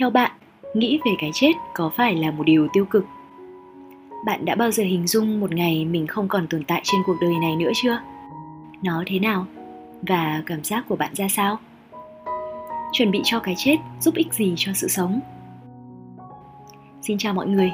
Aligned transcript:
Theo 0.00 0.10
bạn, 0.10 0.30
nghĩ 0.74 0.98
về 1.04 1.12
cái 1.18 1.30
chết 1.34 1.52
có 1.74 1.90
phải 1.96 2.14
là 2.14 2.30
một 2.30 2.44
điều 2.44 2.68
tiêu 2.72 2.84
cực? 2.84 3.04
Bạn 4.26 4.44
đã 4.44 4.54
bao 4.54 4.70
giờ 4.70 4.84
hình 4.84 5.06
dung 5.06 5.40
một 5.40 5.52
ngày 5.52 5.84
mình 5.84 6.06
không 6.06 6.28
còn 6.28 6.46
tồn 6.46 6.64
tại 6.64 6.80
trên 6.84 7.00
cuộc 7.06 7.16
đời 7.20 7.34
này 7.40 7.56
nữa 7.56 7.70
chưa? 7.74 7.98
Nó 8.82 9.04
thế 9.06 9.18
nào? 9.18 9.46
Và 10.02 10.42
cảm 10.46 10.64
giác 10.64 10.84
của 10.88 10.96
bạn 10.96 11.14
ra 11.14 11.28
sao? 11.28 11.58
Chuẩn 12.92 13.10
bị 13.10 13.20
cho 13.24 13.38
cái 13.38 13.54
chết 13.58 13.76
giúp 14.00 14.14
ích 14.14 14.32
gì 14.32 14.54
cho 14.56 14.72
sự 14.74 14.88
sống? 14.88 15.20
Xin 17.02 17.18
chào 17.18 17.34
mọi 17.34 17.46
người, 17.46 17.72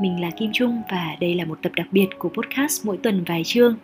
mình 0.00 0.20
là 0.20 0.30
Kim 0.30 0.50
Trung 0.52 0.82
và 0.90 1.16
đây 1.20 1.34
là 1.34 1.44
một 1.44 1.58
tập 1.62 1.72
đặc 1.76 1.86
biệt 1.90 2.06
của 2.18 2.28
podcast 2.28 2.86
mỗi 2.86 2.96
tuần 2.96 3.24
vài 3.24 3.42
chương. 3.44 3.76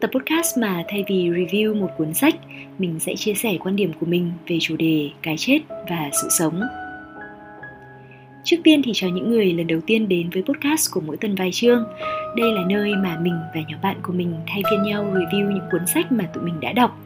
Tập 0.00 0.10
podcast 0.14 0.58
mà 0.58 0.84
thay 0.88 1.04
vì 1.08 1.30
review 1.30 1.80
một 1.80 1.88
cuốn 1.98 2.14
sách, 2.14 2.34
mình 2.78 3.00
sẽ 3.00 3.14
chia 3.16 3.34
sẻ 3.34 3.56
quan 3.60 3.76
điểm 3.76 3.92
của 4.00 4.06
mình 4.06 4.32
về 4.46 4.58
chủ 4.60 4.76
đề 4.76 5.10
cái 5.22 5.34
chết 5.38 5.60
và 5.68 6.10
sự 6.22 6.28
sống. 6.38 6.60
Trước 8.44 8.56
tiên 8.64 8.82
thì 8.84 8.92
chào 8.94 9.10
những 9.10 9.30
người 9.30 9.52
lần 9.52 9.66
đầu 9.66 9.80
tiên 9.86 10.08
đến 10.08 10.30
với 10.30 10.42
podcast 10.42 10.90
của 10.92 11.00
mỗi 11.06 11.16
tuần 11.16 11.34
vài 11.34 11.50
chương, 11.52 11.84
đây 12.36 12.52
là 12.52 12.62
nơi 12.68 12.92
mà 12.94 13.18
mình 13.22 13.34
và 13.54 13.60
nhóm 13.68 13.80
bạn 13.82 13.96
của 14.02 14.12
mình 14.12 14.34
thay 14.46 14.62
phiên 14.70 14.82
nhau 14.82 15.04
review 15.14 15.50
những 15.50 15.64
cuốn 15.72 15.86
sách 15.86 16.12
mà 16.12 16.24
tụi 16.34 16.44
mình 16.44 16.60
đã 16.60 16.72
đọc, 16.72 16.98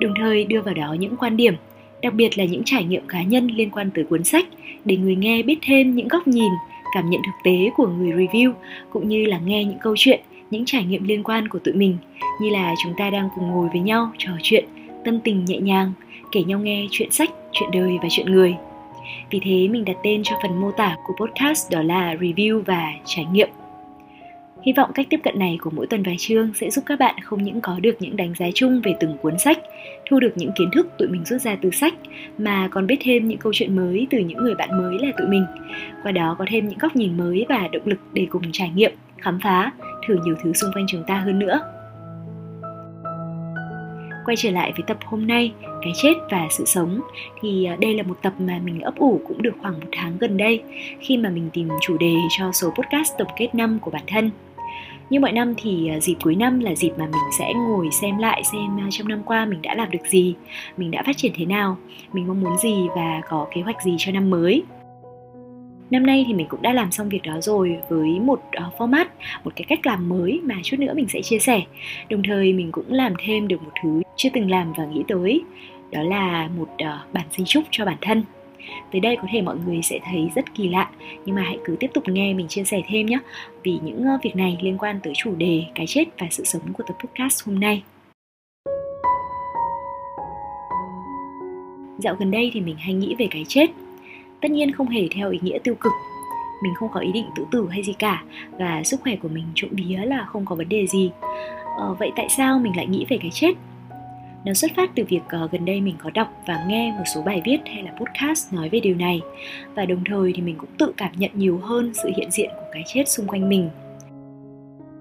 đồng 0.00 0.14
thời 0.20 0.44
đưa 0.44 0.60
vào 0.60 0.74
đó 0.74 0.96
những 0.98 1.16
quan 1.16 1.36
điểm, 1.36 1.54
đặc 2.02 2.14
biệt 2.14 2.38
là 2.38 2.44
những 2.44 2.62
trải 2.64 2.84
nghiệm 2.84 3.06
cá 3.08 3.22
nhân 3.22 3.46
liên 3.46 3.70
quan 3.70 3.90
tới 3.90 4.04
cuốn 4.04 4.24
sách 4.24 4.46
để 4.84 4.96
người 4.96 5.16
nghe 5.16 5.42
biết 5.42 5.58
thêm 5.62 5.94
những 5.94 6.08
góc 6.08 6.28
nhìn, 6.28 6.52
cảm 6.94 7.10
nhận 7.10 7.20
thực 7.26 7.44
tế 7.44 7.70
của 7.76 7.86
người 7.86 8.12
review 8.12 8.52
cũng 8.90 9.08
như 9.08 9.26
là 9.26 9.38
nghe 9.38 9.64
những 9.64 9.78
câu 9.82 9.94
chuyện, 9.98 10.20
những 10.50 10.64
trải 10.64 10.84
nghiệm 10.84 11.04
liên 11.04 11.22
quan 11.22 11.48
của 11.48 11.58
tụi 11.58 11.74
mình 11.74 11.96
như 12.40 12.50
là 12.50 12.74
chúng 12.82 12.92
ta 12.96 13.10
đang 13.10 13.28
cùng 13.34 13.50
ngồi 13.50 13.68
với 13.72 13.80
nhau 13.80 14.12
trò 14.18 14.32
chuyện, 14.42 14.64
tâm 15.04 15.20
tình 15.20 15.44
nhẹ 15.44 15.58
nhàng, 15.58 15.92
kể 16.32 16.42
nhau 16.42 16.58
nghe 16.58 16.86
chuyện 16.90 17.10
sách, 17.10 17.30
chuyện 17.52 17.70
đời 17.72 17.98
và 18.02 18.08
chuyện 18.10 18.32
người. 18.32 18.54
Vì 19.30 19.40
thế 19.44 19.68
mình 19.68 19.84
đặt 19.84 19.96
tên 20.02 20.22
cho 20.22 20.36
phần 20.42 20.60
mô 20.60 20.70
tả 20.70 20.96
của 21.06 21.14
podcast 21.26 21.72
đó 21.72 21.82
là 21.82 22.14
review 22.14 22.62
và 22.62 22.92
trải 23.04 23.24
nghiệm. 23.24 23.48
Hy 24.62 24.72
vọng 24.72 24.90
cách 24.94 25.06
tiếp 25.10 25.20
cận 25.24 25.38
này 25.38 25.58
của 25.60 25.70
mỗi 25.70 25.86
tuần 25.86 26.02
vài 26.02 26.16
chương 26.18 26.54
sẽ 26.54 26.70
giúp 26.70 26.84
các 26.86 26.98
bạn 26.98 27.14
không 27.22 27.42
những 27.42 27.60
có 27.60 27.78
được 27.80 27.96
những 28.00 28.16
đánh 28.16 28.34
giá 28.38 28.46
chung 28.54 28.80
về 28.84 28.94
từng 29.00 29.16
cuốn 29.22 29.38
sách, 29.38 29.58
thu 30.10 30.20
được 30.20 30.32
những 30.36 30.50
kiến 30.56 30.70
thức 30.72 30.88
tụi 30.98 31.08
mình 31.08 31.24
rút 31.24 31.40
ra 31.40 31.56
từ 31.62 31.70
sách, 31.70 31.94
mà 32.38 32.68
còn 32.70 32.86
biết 32.86 32.96
thêm 33.00 33.28
những 33.28 33.38
câu 33.38 33.52
chuyện 33.54 33.76
mới 33.76 34.06
từ 34.10 34.18
những 34.18 34.38
người 34.38 34.54
bạn 34.54 34.68
mới 34.82 34.98
là 34.98 35.12
tụi 35.18 35.26
mình. 35.26 35.46
Qua 36.02 36.12
đó 36.12 36.36
có 36.38 36.44
thêm 36.48 36.68
những 36.68 36.78
góc 36.78 36.96
nhìn 36.96 37.16
mới 37.16 37.46
và 37.48 37.68
động 37.72 37.86
lực 37.86 37.98
để 38.12 38.26
cùng 38.30 38.42
trải 38.52 38.70
nghiệm, 38.74 38.92
khám 39.18 39.38
phá, 39.42 39.72
thử 40.06 40.18
nhiều 40.24 40.34
thứ 40.42 40.52
xung 40.52 40.70
quanh 40.74 40.86
chúng 40.88 41.04
ta 41.06 41.14
hơn 41.16 41.38
nữa. 41.38 41.60
Quay 44.24 44.36
trở 44.36 44.50
lại 44.50 44.72
với 44.72 44.82
tập 44.86 44.96
hôm 45.04 45.26
nay, 45.26 45.52
cái 45.82 45.92
chết 46.02 46.14
và 46.30 46.46
sự 46.50 46.64
sống 46.64 47.00
thì 47.40 47.64
à, 47.64 47.76
đây 47.80 47.94
là 47.94 48.02
một 48.02 48.18
tập 48.22 48.32
mà 48.38 48.60
mình 48.64 48.80
ấp 48.80 48.96
ủ 48.98 49.20
cũng 49.28 49.42
được 49.42 49.54
khoảng 49.60 49.80
một 49.80 49.86
tháng 49.92 50.18
gần 50.18 50.36
đây 50.36 50.62
khi 51.00 51.16
mà 51.16 51.30
mình 51.30 51.50
tìm 51.52 51.68
chủ 51.80 51.98
đề 51.98 52.14
cho 52.38 52.52
số 52.52 52.70
podcast 52.70 53.12
tổng 53.18 53.28
kết 53.36 53.54
năm 53.54 53.78
của 53.82 53.90
bản 53.90 54.02
thân. 54.06 54.30
Như 55.10 55.20
mọi 55.20 55.32
năm 55.32 55.54
thì 55.56 55.88
à, 55.88 56.00
dịp 56.00 56.14
cuối 56.22 56.34
năm 56.34 56.60
là 56.60 56.74
dịp 56.74 56.90
mà 56.98 57.04
mình 57.04 57.30
sẽ 57.38 57.52
ngồi 57.54 57.88
xem 57.90 58.18
lại 58.18 58.42
xem 58.52 58.80
à, 58.80 58.86
trong 58.90 59.08
năm 59.08 59.22
qua 59.24 59.44
mình 59.44 59.62
đã 59.62 59.74
làm 59.74 59.90
được 59.90 60.06
gì, 60.08 60.34
mình 60.76 60.90
đã 60.90 61.02
phát 61.06 61.16
triển 61.16 61.32
thế 61.34 61.44
nào, 61.44 61.76
mình 62.12 62.26
mong 62.26 62.40
muốn 62.40 62.58
gì 62.58 62.86
và 62.96 63.20
có 63.28 63.46
kế 63.54 63.60
hoạch 63.60 63.82
gì 63.82 63.94
cho 63.98 64.12
năm 64.12 64.30
mới. 64.30 64.62
Năm 65.90 66.06
nay 66.06 66.24
thì 66.28 66.34
mình 66.34 66.46
cũng 66.48 66.62
đã 66.62 66.72
làm 66.72 66.90
xong 66.90 67.08
việc 67.08 67.22
đó 67.22 67.40
rồi 67.40 67.76
với 67.88 68.20
một 68.20 68.40
uh, 68.66 68.74
format, 68.78 69.06
một 69.44 69.52
cái 69.56 69.64
cách 69.68 69.86
làm 69.86 70.08
mới 70.08 70.40
mà 70.44 70.54
chút 70.62 70.76
nữa 70.80 70.92
mình 70.96 71.08
sẽ 71.08 71.22
chia 71.22 71.38
sẻ. 71.38 71.62
Đồng 72.10 72.22
thời 72.22 72.52
mình 72.52 72.72
cũng 72.72 72.92
làm 72.92 73.12
thêm 73.18 73.48
được 73.48 73.62
một 73.62 73.70
thứ 73.82 74.03
chưa 74.16 74.28
từng 74.32 74.50
làm 74.50 74.72
và 74.76 74.84
nghĩ 74.84 75.02
tới, 75.08 75.42
đó 75.90 76.02
là 76.02 76.48
một 76.56 76.68
uh, 76.72 77.12
bản 77.12 77.24
di 77.30 77.44
chúc 77.46 77.64
cho 77.70 77.84
bản 77.84 77.96
thân. 78.00 78.22
Tới 78.92 79.00
đây 79.00 79.16
có 79.16 79.28
thể 79.30 79.42
mọi 79.42 79.56
người 79.66 79.82
sẽ 79.82 79.98
thấy 80.04 80.30
rất 80.34 80.54
kỳ 80.54 80.68
lạ 80.68 80.90
Nhưng 81.24 81.36
mà 81.36 81.42
hãy 81.42 81.58
cứ 81.64 81.76
tiếp 81.80 81.90
tục 81.94 82.04
nghe 82.08 82.34
mình 82.34 82.48
chia 82.48 82.64
sẻ 82.64 82.82
thêm 82.88 83.06
nhé 83.06 83.18
Vì 83.62 83.78
những 83.84 84.04
uh, 84.14 84.22
việc 84.22 84.36
này 84.36 84.58
liên 84.62 84.78
quan 84.78 85.00
tới 85.02 85.12
chủ 85.16 85.34
đề 85.34 85.64
cái 85.74 85.86
chết 85.86 86.04
và 86.18 86.26
sự 86.30 86.44
sống 86.44 86.62
của 86.72 86.84
tập 86.86 86.96
podcast 87.00 87.46
hôm 87.46 87.60
nay. 87.60 87.82
Dạo 91.98 92.14
gần 92.18 92.30
đây 92.30 92.50
thì 92.54 92.60
mình 92.60 92.76
hay 92.76 92.94
nghĩ 92.94 93.14
về 93.18 93.26
cái 93.30 93.44
chết. 93.48 93.66
Tất 94.40 94.50
nhiên 94.50 94.72
không 94.72 94.88
hề 94.88 95.08
theo 95.14 95.30
ý 95.30 95.38
nghĩa 95.42 95.58
tiêu 95.58 95.74
cực. 95.74 95.92
Mình 96.62 96.74
không 96.74 96.88
có 96.92 97.00
ý 97.00 97.12
định 97.12 97.26
tự 97.36 97.46
tử 97.50 97.68
hay 97.70 97.82
gì 97.82 97.92
cả 97.98 98.22
và 98.58 98.82
sức 98.84 99.00
khỏe 99.00 99.16
của 99.16 99.28
mình 99.28 99.44
trộm 99.54 99.70
vía 99.72 99.96
là 99.96 100.24
không 100.24 100.44
có 100.44 100.54
vấn 100.54 100.68
đề 100.68 100.86
gì. 100.86 101.10
Ờ, 101.78 101.94
vậy 101.98 102.12
tại 102.16 102.26
sao 102.28 102.58
mình 102.58 102.76
lại 102.76 102.86
nghĩ 102.86 103.06
về 103.08 103.18
cái 103.22 103.30
chết? 103.30 103.52
Nó 104.44 104.54
xuất 104.54 104.70
phát 104.76 104.90
từ 104.94 105.04
việc 105.08 105.20
uh, 105.44 105.52
gần 105.52 105.64
đây 105.64 105.80
mình 105.80 105.96
có 105.98 106.10
đọc 106.14 106.42
và 106.46 106.64
nghe 106.68 106.92
một 106.98 107.04
số 107.14 107.22
bài 107.22 107.42
viết 107.44 107.58
hay 107.66 107.82
là 107.82 107.92
podcast 107.92 108.52
nói 108.54 108.68
về 108.68 108.80
điều 108.80 108.94
này 108.94 109.20
và 109.74 109.84
đồng 109.84 110.04
thời 110.04 110.32
thì 110.36 110.42
mình 110.42 110.56
cũng 110.58 110.70
tự 110.78 110.92
cảm 110.96 111.12
nhận 111.16 111.30
nhiều 111.34 111.58
hơn 111.58 111.92
sự 111.94 112.10
hiện 112.16 112.30
diện 112.30 112.50
của 112.56 112.66
cái 112.72 112.82
chết 112.86 113.08
xung 113.08 113.26
quanh 113.26 113.48
mình 113.48 113.70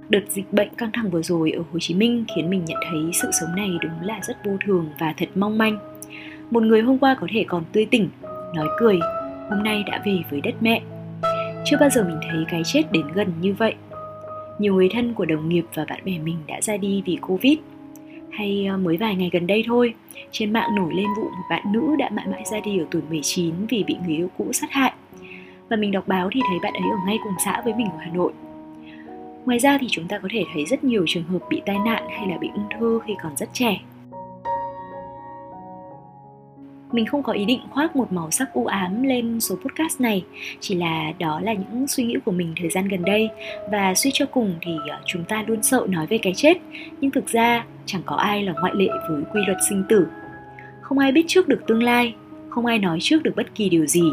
đợt 0.09 0.23
dịch 0.29 0.53
bệnh 0.53 0.69
căng 0.77 0.89
thẳng 0.93 1.09
vừa 1.09 1.21
rồi 1.21 1.51
ở 1.51 1.63
Hồ 1.73 1.79
Chí 1.79 1.95
Minh 1.95 2.25
khiến 2.35 2.49
mình 2.49 2.65
nhận 2.65 2.79
thấy 2.89 2.99
sự 3.13 3.29
sống 3.31 3.55
này 3.55 3.69
đúng 3.81 4.01
là 4.01 4.19
rất 4.23 4.37
vô 4.45 4.51
thường 4.65 4.89
và 4.99 5.13
thật 5.17 5.29
mong 5.35 5.57
manh 5.57 5.77
một 6.51 6.63
người 6.63 6.81
hôm 6.81 6.97
qua 6.97 7.17
có 7.21 7.27
thể 7.31 7.45
còn 7.47 7.63
tươi 7.71 7.85
tỉnh 7.85 8.09
nói 8.55 8.67
cười 8.79 8.99
hôm 9.49 9.63
nay 9.63 9.83
đã 9.83 10.01
về 10.05 10.19
với 10.29 10.41
đất 10.41 10.55
mẹ. 10.61 10.81
Chưa 11.65 11.77
bao 11.79 11.89
giờ 11.89 12.03
mình 12.03 12.19
thấy 12.21 12.45
cái 12.49 12.61
chết 12.65 12.91
đến 12.91 13.07
gần 13.13 13.27
như 13.41 13.53
vậy. 13.53 13.73
Nhiều 14.59 14.73
người 14.73 14.89
thân 14.93 15.13
của 15.13 15.25
đồng 15.25 15.49
nghiệp 15.49 15.65
và 15.73 15.85
bạn 15.89 15.99
bè 16.05 16.19
mình 16.19 16.37
đã 16.47 16.61
ra 16.61 16.77
đi 16.77 17.03
vì 17.05 17.17
Covid. 17.21 17.57
Hay 18.33 18.65
ờ, 18.65 18.77
mới 18.77 18.97
vài 18.97 19.15
ngày 19.15 19.29
gần 19.33 19.47
đây 19.47 19.63
thôi, 19.67 19.93
trên 20.31 20.53
mạng 20.53 20.75
nổi 20.75 20.93
lên 20.93 21.07
vụ 21.17 21.23
một 21.23 21.43
bạn 21.49 21.71
nữ 21.71 21.95
đã 21.99 22.09
mãi 22.09 22.27
mãi 22.27 22.43
ra 22.51 22.59
đi 22.59 22.79
ở 22.79 22.85
tuổi 22.91 23.01
19 23.09 23.53
vì 23.69 23.83
bị 23.83 23.95
người 24.05 24.15
yêu 24.15 24.29
cũ 24.37 24.53
sát 24.53 24.71
hại. 24.71 24.93
Và 25.69 25.75
mình 25.75 25.91
đọc 25.91 26.07
báo 26.07 26.29
thì 26.33 26.41
thấy 26.49 26.59
bạn 26.63 26.73
ấy 26.73 26.89
ở 26.91 26.97
ngay 27.05 27.17
cùng 27.23 27.33
xã 27.45 27.61
với 27.65 27.73
mình 27.73 27.87
ở 27.87 27.97
Hà 27.99 28.11
Nội. 28.13 28.33
Ngoài 29.45 29.59
ra 29.59 29.77
thì 29.81 29.87
chúng 29.91 30.07
ta 30.07 30.19
có 30.19 30.27
thể 30.31 30.43
thấy 30.53 30.65
rất 30.65 30.83
nhiều 30.83 31.05
trường 31.07 31.23
hợp 31.23 31.39
bị 31.49 31.61
tai 31.65 31.77
nạn 31.85 32.03
hay 32.09 32.27
là 32.27 32.37
bị 32.37 32.49
ung 32.53 32.65
thư 32.79 32.99
khi 33.05 33.13
còn 33.23 33.37
rất 33.37 33.49
trẻ 33.53 33.81
mình 36.93 37.05
không 37.05 37.23
có 37.23 37.33
ý 37.33 37.45
định 37.45 37.59
khoác 37.69 37.95
một 37.95 38.11
màu 38.11 38.31
sắc 38.31 38.53
u 38.53 38.65
ám 38.65 39.03
lên 39.03 39.39
số 39.39 39.55
podcast 39.55 40.01
này. 40.01 40.23
Chỉ 40.59 40.75
là 40.75 41.13
đó 41.19 41.39
là 41.39 41.53
những 41.53 41.87
suy 41.87 42.03
nghĩ 42.03 42.17
của 42.25 42.31
mình 42.31 42.53
thời 42.59 42.69
gian 42.69 42.87
gần 42.87 43.05
đây. 43.05 43.29
Và 43.71 43.93
suy 43.93 44.11
cho 44.13 44.25
cùng 44.25 44.55
thì 44.61 44.71
ờ, 44.89 44.97
chúng 45.05 45.23
ta 45.23 45.43
luôn 45.47 45.63
sợ 45.63 45.85
nói 45.89 46.07
về 46.07 46.17
cái 46.17 46.33
chết. 46.35 46.57
Nhưng 47.01 47.11
thực 47.11 47.27
ra, 47.27 47.65
chẳng 47.85 48.01
có 48.05 48.15
ai 48.15 48.43
là 48.43 48.53
ngoại 48.61 48.73
lệ 48.75 48.87
với 49.09 49.23
quy 49.33 49.41
luật 49.45 49.57
sinh 49.69 49.83
tử. 49.89 50.07
Không 50.81 50.99
ai 50.99 51.11
biết 51.11 51.23
trước 51.27 51.47
được 51.47 51.61
tương 51.67 51.83
lai. 51.83 52.15
Không 52.49 52.65
ai 52.65 52.79
nói 52.79 52.97
trước 53.01 53.23
được 53.23 53.33
bất 53.35 53.55
kỳ 53.55 53.69
điều 53.69 53.85
gì. 53.85 54.03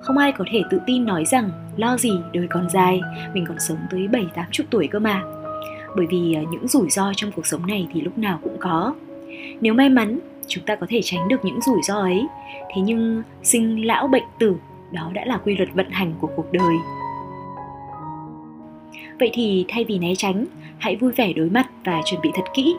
Không 0.00 0.18
ai 0.18 0.32
có 0.32 0.44
thể 0.52 0.62
tự 0.70 0.80
tin 0.86 1.04
nói 1.04 1.24
rằng 1.24 1.50
lo 1.76 1.96
gì 1.96 2.12
đời 2.32 2.46
còn 2.50 2.70
dài, 2.70 3.00
mình 3.34 3.44
còn 3.48 3.56
sống 3.60 3.78
tới 3.90 4.08
bảy, 4.08 4.26
tám 4.34 4.44
chục 4.50 4.66
tuổi 4.70 4.86
cơ 4.86 4.98
mà. 4.98 5.22
Bởi 5.96 6.06
vì 6.06 6.34
ờ, 6.34 6.42
những 6.52 6.68
rủi 6.68 6.90
ro 6.90 7.12
trong 7.16 7.32
cuộc 7.32 7.46
sống 7.46 7.66
này 7.66 7.88
thì 7.92 8.00
lúc 8.00 8.18
nào 8.18 8.38
cũng 8.42 8.56
có. 8.60 8.94
Nếu 9.60 9.74
may 9.74 9.88
mắn 9.88 10.18
chúng 10.50 10.64
ta 10.64 10.76
có 10.76 10.86
thể 10.90 11.00
tránh 11.02 11.28
được 11.28 11.44
những 11.44 11.60
rủi 11.60 11.82
ro 11.82 11.94
ấy. 11.94 12.26
Thế 12.74 12.82
nhưng, 12.82 13.22
sinh 13.42 13.86
lão 13.86 14.08
bệnh 14.08 14.24
tử, 14.38 14.56
đó 14.90 15.10
đã 15.14 15.24
là 15.24 15.36
quy 15.36 15.56
luật 15.56 15.68
vận 15.74 15.90
hành 15.90 16.14
của 16.20 16.28
cuộc 16.36 16.52
đời. 16.52 16.74
Vậy 19.18 19.30
thì 19.32 19.64
thay 19.68 19.84
vì 19.84 19.98
né 19.98 20.14
tránh, 20.14 20.46
hãy 20.78 20.96
vui 20.96 21.12
vẻ 21.12 21.32
đối 21.32 21.50
mặt 21.50 21.70
và 21.84 22.00
chuẩn 22.04 22.20
bị 22.20 22.30
thật 22.34 22.44
kỹ, 22.54 22.76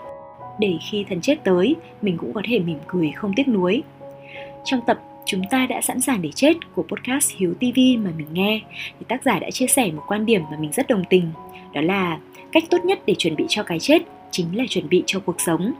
để 0.59 0.73
khi 0.89 1.05
thần 1.09 1.21
chết 1.21 1.43
tới, 1.43 1.75
mình 2.01 2.17
cũng 2.17 2.33
có 2.33 2.41
thể 2.45 2.59
mỉm 2.59 2.77
cười 2.87 3.11
không 3.15 3.33
tiếc 3.35 3.47
nuối. 3.47 3.83
Trong 4.63 4.81
tập 4.87 4.99
chúng 5.25 5.41
ta 5.51 5.65
đã 5.65 5.81
sẵn 5.81 6.01
sàng 6.01 6.21
để 6.21 6.29
chết 6.35 6.53
của 6.75 6.83
podcast 6.83 7.31
Hiếu 7.37 7.53
TV 7.53 7.79
mà 7.99 8.11
mình 8.17 8.27
nghe, 8.33 8.61
thì 8.99 9.05
tác 9.07 9.23
giả 9.23 9.39
đã 9.39 9.51
chia 9.51 9.67
sẻ 9.67 9.91
một 9.91 10.03
quan 10.07 10.25
điểm 10.25 10.41
mà 10.51 10.57
mình 10.59 10.71
rất 10.71 10.87
đồng 10.87 11.03
tình, 11.09 11.31
đó 11.73 11.81
là 11.81 12.19
cách 12.51 12.63
tốt 12.69 12.85
nhất 12.85 12.99
để 13.05 13.15
chuẩn 13.17 13.35
bị 13.35 13.45
cho 13.49 13.63
cái 13.63 13.79
chết 13.79 14.01
chính 14.31 14.57
là 14.57 14.63
chuẩn 14.69 14.89
bị 14.89 15.03
cho 15.05 15.19
cuộc 15.19 15.41
sống 15.41 15.73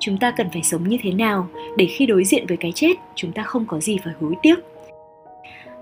chúng 0.00 0.18
ta 0.18 0.30
cần 0.30 0.50
phải 0.52 0.62
sống 0.62 0.88
như 0.88 0.96
thế 1.02 1.12
nào 1.12 1.48
để 1.76 1.86
khi 1.86 2.06
đối 2.06 2.24
diện 2.24 2.46
với 2.46 2.56
cái 2.56 2.72
chết 2.72 2.92
chúng 3.14 3.32
ta 3.32 3.42
không 3.42 3.66
có 3.66 3.80
gì 3.80 3.98
phải 4.04 4.14
hối 4.20 4.34
tiếc 4.42 4.58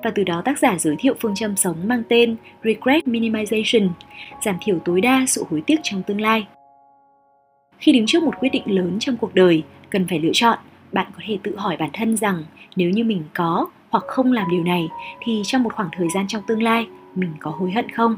và 0.07 0.13
từ 0.15 0.25
đó 0.25 0.43
tác 0.45 0.59
giả 0.59 0.79
giới 0.79 0.97
thiệu 0.99 1.15
phương 1.21 1.35
châm 1.35 1.57
sống 1.57 1.77
mang 1.85 2.03
tên 2.09 2.37
Regret 2.65 3.05
Minimization, 3.05 3.89
giảm 4.45 4.57
thiểu 4.61 4.79
tối 4.85 5.01
đa 5.01 5.25
sự 5.27 5.45
hối 5.51 5.63
tiếc 5.67 5.77
trong 5.83 6.03
tương 6.03 6.21
lai. 6.21 6.47
Khi 7.79 7.93
đứng 7.93 8.07
trước 8.07 8.23
một 8.23 8.35
quyết 8.41 8.49
định 8.49 8.63
lớn 8.67 8.97
trong 9.01 9.17
cuộc 9.17 9.35
đời, 9.35 9.63
cần 9.91 10.07
phải 10.09 10.19
lựa 10.19 10.31
chọn, 10.33 10.59
bạn 10.93 11.07
có 11.17 11.23
thể 11.27 11.39
tự 11.43 11.57
hỏi 11.57 11.77
bản 11.77 11.91
thân 11.93 12.17
rằng 12.17 12.45
nếu 12.77 12.91
như 12.91 13.05
mình 13.05 13.23
có 13.35 13.67
hoặc 13.91 14.05
không 14.07 14.33
làm 14.33 14.51
điều 14.51 14.65
này 14.65 14.89
thì 15.21 15.43
trong 15.45 15.63
một 15.63 15.75
khoảng 15.75 15.89
thời 15.93 16.09
gian 16.15 16.29
trong 16.29 16.43
tương 16.47 16.63
lai 16.63 16.87
mình 17.15 17.33
có 17.41 17.51
hối 17.51 17.71
hận 17.71 17.91
không? 17.91 18.17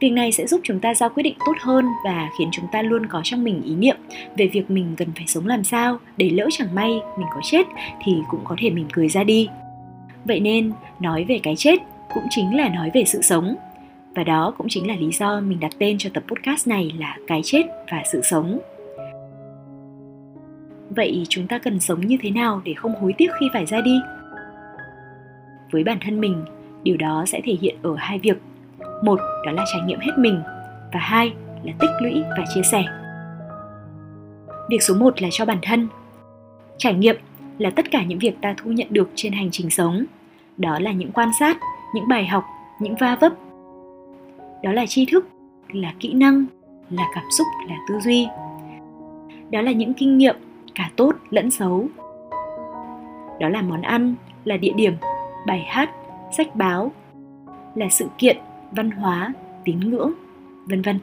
Việc 0.00 0.10
này 0.10 0.32
sẽ 0.32 0.46
giúp 0.46 0.60
chúng 0.64 0.80
ta 0.80 0.94
ra 0.94 1.08
quyết 1.08 1.22
định 1.22 1.34
tốt 1.46 1.52
hơn 1.60 1.84
và 2.04 2.28
khiến 2.38 2.48
chúng 2.52 2.64
ta 2.72 2.82
luôn 2.82 3.06
có 3.06 3.20
trong 3.24 3.44
mình 3.44 3.62
ý 3.62 3.74
niệm 3.74 3.96
về 4.36 4.46
việc 4.46 4.70
mình 4.70 4.94
cần 4.96 5.08
phải 5.16 5.26
sống 5.26 5.46
làm 5.46 5.64
sao 5.64 5.98
để 6.16 6.30
lỡ 6.30 6.48
chẳng 6.50 6.74
may 6.74 6.90
mình 7.18 7.26
có 7.34 7.40
chết 7.44 7.66
thì 8.04 8.12
cũng 8.28 8.40
có 8.44 8.56
thể 8.58 8.70
mỉm 8.70 8.86
cười 8.92 9.08
ra 9.08 9.24
đi. 9.24 9.48
Vậy 10.24 10.40
nên, 10.40 10.72
nói 11.00 11.24
về 11.28 11.40
cái 11.42 11.56
chết 11.56 11.78
cũng 12.14 12.24
chính 12.30 12.56
là 12.56 12.68
nói 12.68 12.90
về 12.94 13.04
sự 13.04 13.22
sống. 13.22 13.56
Và 14.14 14.24
đó 14.24 14.54
cũng 14.58 14.66
chính 14.68 14.88
là 14.88 14.96
lý 14.96 15.10
do 15.12 15.40
mình 15.40 15.60
đặt 15.60 15.72
tên 15.78 15.98
cho 15.98 16.10
tập 16.14 16.22
podcast 16.28 16.68
này 16.68 16.92
là 16.98 17.16
Cái 17.26 17.40
chết 17.44 17.62
và 17.90 18.02
sự 18.12 18.20
sống. 18.22 18.58
Vậy 20.90 21.26
chúng 21.28 21.46
ta 21.46 21.58
cần 21.58 21.80
sống 21.80 22.06
như 22.06 22.16
thế 22.22 22.30
nào 22.30 22.62
để 22.64 22.74
không 22.74 22.94
hối 22.94 23.14
tiếc 23.18 23.30
khi 23.40 23.46
phải 23.52 23.66
ra 23.66 23.80
đi? 23.80 23.98
với 25.70 25.84
bản 25.84 25.98
thân 26.00 26.20
mình 26.20 26.44
điều 26.82 26.96
đó 26.96 27.24
sẽ 27.26 27.40
thể 27.44 27.56
hiện 27.60 27.76
ở 27.82 27.94
hai 27.98 28.18
việc 28.18 28.36
một 29.02 29.20
đó 29.46 29.52
là 29.52 29.64
trải 29.72 29.82
nghiệm 29.86 30.00
hết 30.00 30.12
mình 30.18 30.42
và 30.92 31.00
hai 31.00 31.32
là 31.62 31.72
tích 31.78 31.90
lũy 32.00 32.22
và 32.38 32.44
chia 32.54 32.62
sẻ. 32.62 32.84
Việc 34.70 34.82
số 34.82 34.94
một 34.94 35.22
là 35.22 35.28
cho 35.32 35.44
bản 35.44 35.58
thân. 35.62 35.88
Trải 36.78 36.94
nghiệm 36.94 37.16
là 37.58 37.70
tất 37.70 37.90
cả 37.90 38.02
những 38.02 38.18
việc 38.18 38.40
ta 38.42 38.54
thu 38.56 38.72
nhận 38.72 38.86
được 38.90 39.10
trên 39.14 39.32
hành 39.32 39.48
trình 39.52 39.70
sống. 39.70 40.04
Đó 40.56 40.78
là 40.78 40.92
những 40.92 41.12
quan 41.12 41.28
sát, 41.40 41.56
những 41.94 42.08
bài 42.08 42.26
học, 42.26 42.44
những 42.80 42.94
va 42.94 43.16
vấp. 43.20 43.32
Đó 44.62 44.72
là 44.72 44.86
tri 44.86 45.06
thức, 45.06 45.28
là 45.72 45.92
kỹ 46.00 46.12
năng, 46.12 46.44
là 46.90 47.04
cảm 47.14 47.24
xúc, 47.38 47.46
là 47.68 47.76
tư 47.88 48.00
duy. 48.00 48.28
Đó 49.50 49.60
là 49.60 49.72
những 49.72 49.94
kinh 49.94 50.18
nghiệm, 50.18 50.36
cả 50.74 50.90
tốt 50.96 51.12
lẫn 51.30 51.50
xấu. 51.50 51.86
Đó 53.40 53.48
là 53.48 53.62
món 53.62 53.82
ăn, 53.82 54.14
là 54.44 54.56
địa 54.56 54.72
điểm, 54.76 54.94
bài 55.46 55.64
hát, 55.68 55.90
sách 56.36 56.56
báo, 56.56 56.92
là 57.74 57.88
sự 57.88 58.06
kiện 58.18 58.36
văn 58.72 58.90
hóa, 58.90 59.32
tín 59.64 59.80
ngưỡng, 59.80 60.12
vân 60.66 60.82
vân. 60.82 60.98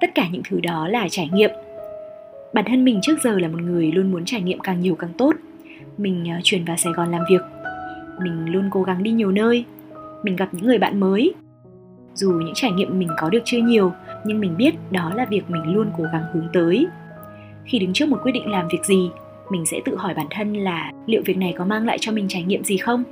Tất 0.00 0.14
cả 0.14 0.28
những 0.32 0.42
thứ 0.48 0.60
đó 0.60 0.88
là 0.88 1.08
trải 1.10 1.30
nghiệm. 1.32 1.50
Bản 2.54 2.64
thân 2.68 2.84
mình 2.84 2.98
trước 3.02 3.22
giờ 3.22 3.38
là 3.38 3.48
một 3.48 3.60
người 3.62 3.92
luôn 3.92 4.10
muốn 4.12 4.24
trải 4.24 4.42
nghiệm 4.42 4.58
càng 4.58 4.80
nhiều 4.80 4.94
càng 4.94 5.12
tốt. 5.18 5.32
Mình 5.98 6.24
ờ, 6.30 6.40
chuyển 6.42 6.64
vào 6.64 6.76
sài 6.76 6.92
gòn 6.92 7.10
làm 7.10 7.22
việc. 7.30 7.42
Mình 8.22 8.52
luôn 8.52 8.68
cố 8.70 8.82
gắng 8.82 9.02
đi 9.02 9.10
nhiều 9.10 9.32
nơi. 9.32 9.64
Mình 10.22 10.36
gặp 10.36 10.48
những 10.52 10.66
người 10.66 10.78
bạn 10.78 11.00
mới. 11.00 11.34
Dù 12.14 12.32
những 12.32 12.54
trải 12.54 12.72
nghiệm 12.72 12.98
mình 12.98 13.08
có 13.18 13.28
được 13.28 13.42
chưa 13.44 13.58
nhiều, 13.58 13.92
nhưng 14.24 14.40
mình 14.40 14.56
biết 14.56 14.74
đó 14.90 15.12
là 15.14 15.24
việc 15.24 15.50
mình 15.50 15.74
luôn 15.74 15.90
cố 15.98 16.04
gắng 16.12 16.24
hướng 16.32 16.48
tới. 16.52 16.86
Khi 17.64 17.78
đứng 17.78 17.92
trước 17.92 18.08
một 18.08 18.18
quyết 18.22 18.32
định 18.32 18.50
làm 18.50 18.68
việc 18.68 18.84
gì, 18.84 19.10
mình 19.50 19.66
sẽ 19.66 19.80
tự 19.84 19.96
hỏi 19.96 20.14
bản 20.14 20.26
thân 20.30 20.56
là 20.56 20.92
liệu 21.06 21.22
việc 21.24 21.36
này 21.36 21.54
có 21.58 21.64
mang 21.64 21.86
lại 21.86 21.98
cho 22.00 22.12
mình 22.12 22.26
trải 22.28 22.42
nghiệm 22.42 22.64
gì 22.64 22.76
không? 22.76 23.04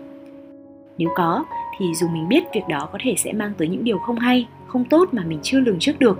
Nếu 0.99 1.09
có 1.17 1.45
thì 1.81 1.95
dù 1.95 2.09
mình 2.09 2.29
biết 2.29 2.45
việc 2.55 2.69
đó 2.69 2.89
có 2.93 2.99
thể 3.03 3.15
sẽ 3.17 3.33
mang 3.33 3.53
tới 3.59 3.69
những 3.69 3.85
điều 3.85 3.99
không 3.99 4.19
hay 4.19 4.47
không 4.67 4.85
tốt 4.85 5.09
mà 5.13 5.25
mình 5.25 5.39
chưa 5.43 5.61
lường 5.61 5.79
trước 5.79 5.99
được 5.99 6.19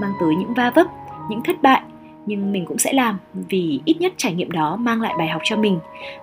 mang 0.00 0.12
tới 0.20 0.34
những 0.38 0.54
va 0.54 0.70
vấp 0.70 0.86
những 1.30 1.42
thất 1.42 1.62
bại 1.62 1.82
nhưng 2.26 2.52
mình 2.52 2.66
cũng 2.66 2.78
sẽ 2.78 2.92
làm 2.92 3.18
vì 3.48 3.80
ít 3.84 4.00
nhất 4.00 4.12
trải 4.16 4.34
nghiệm 4.34 4.50
đó 4.50 4.76
mang 4.76 5.00
lại 5.00 5.14
bài 5.18 5.28
học 5.28 5.42
cho 5.44 5.56
mình 5.56 5.78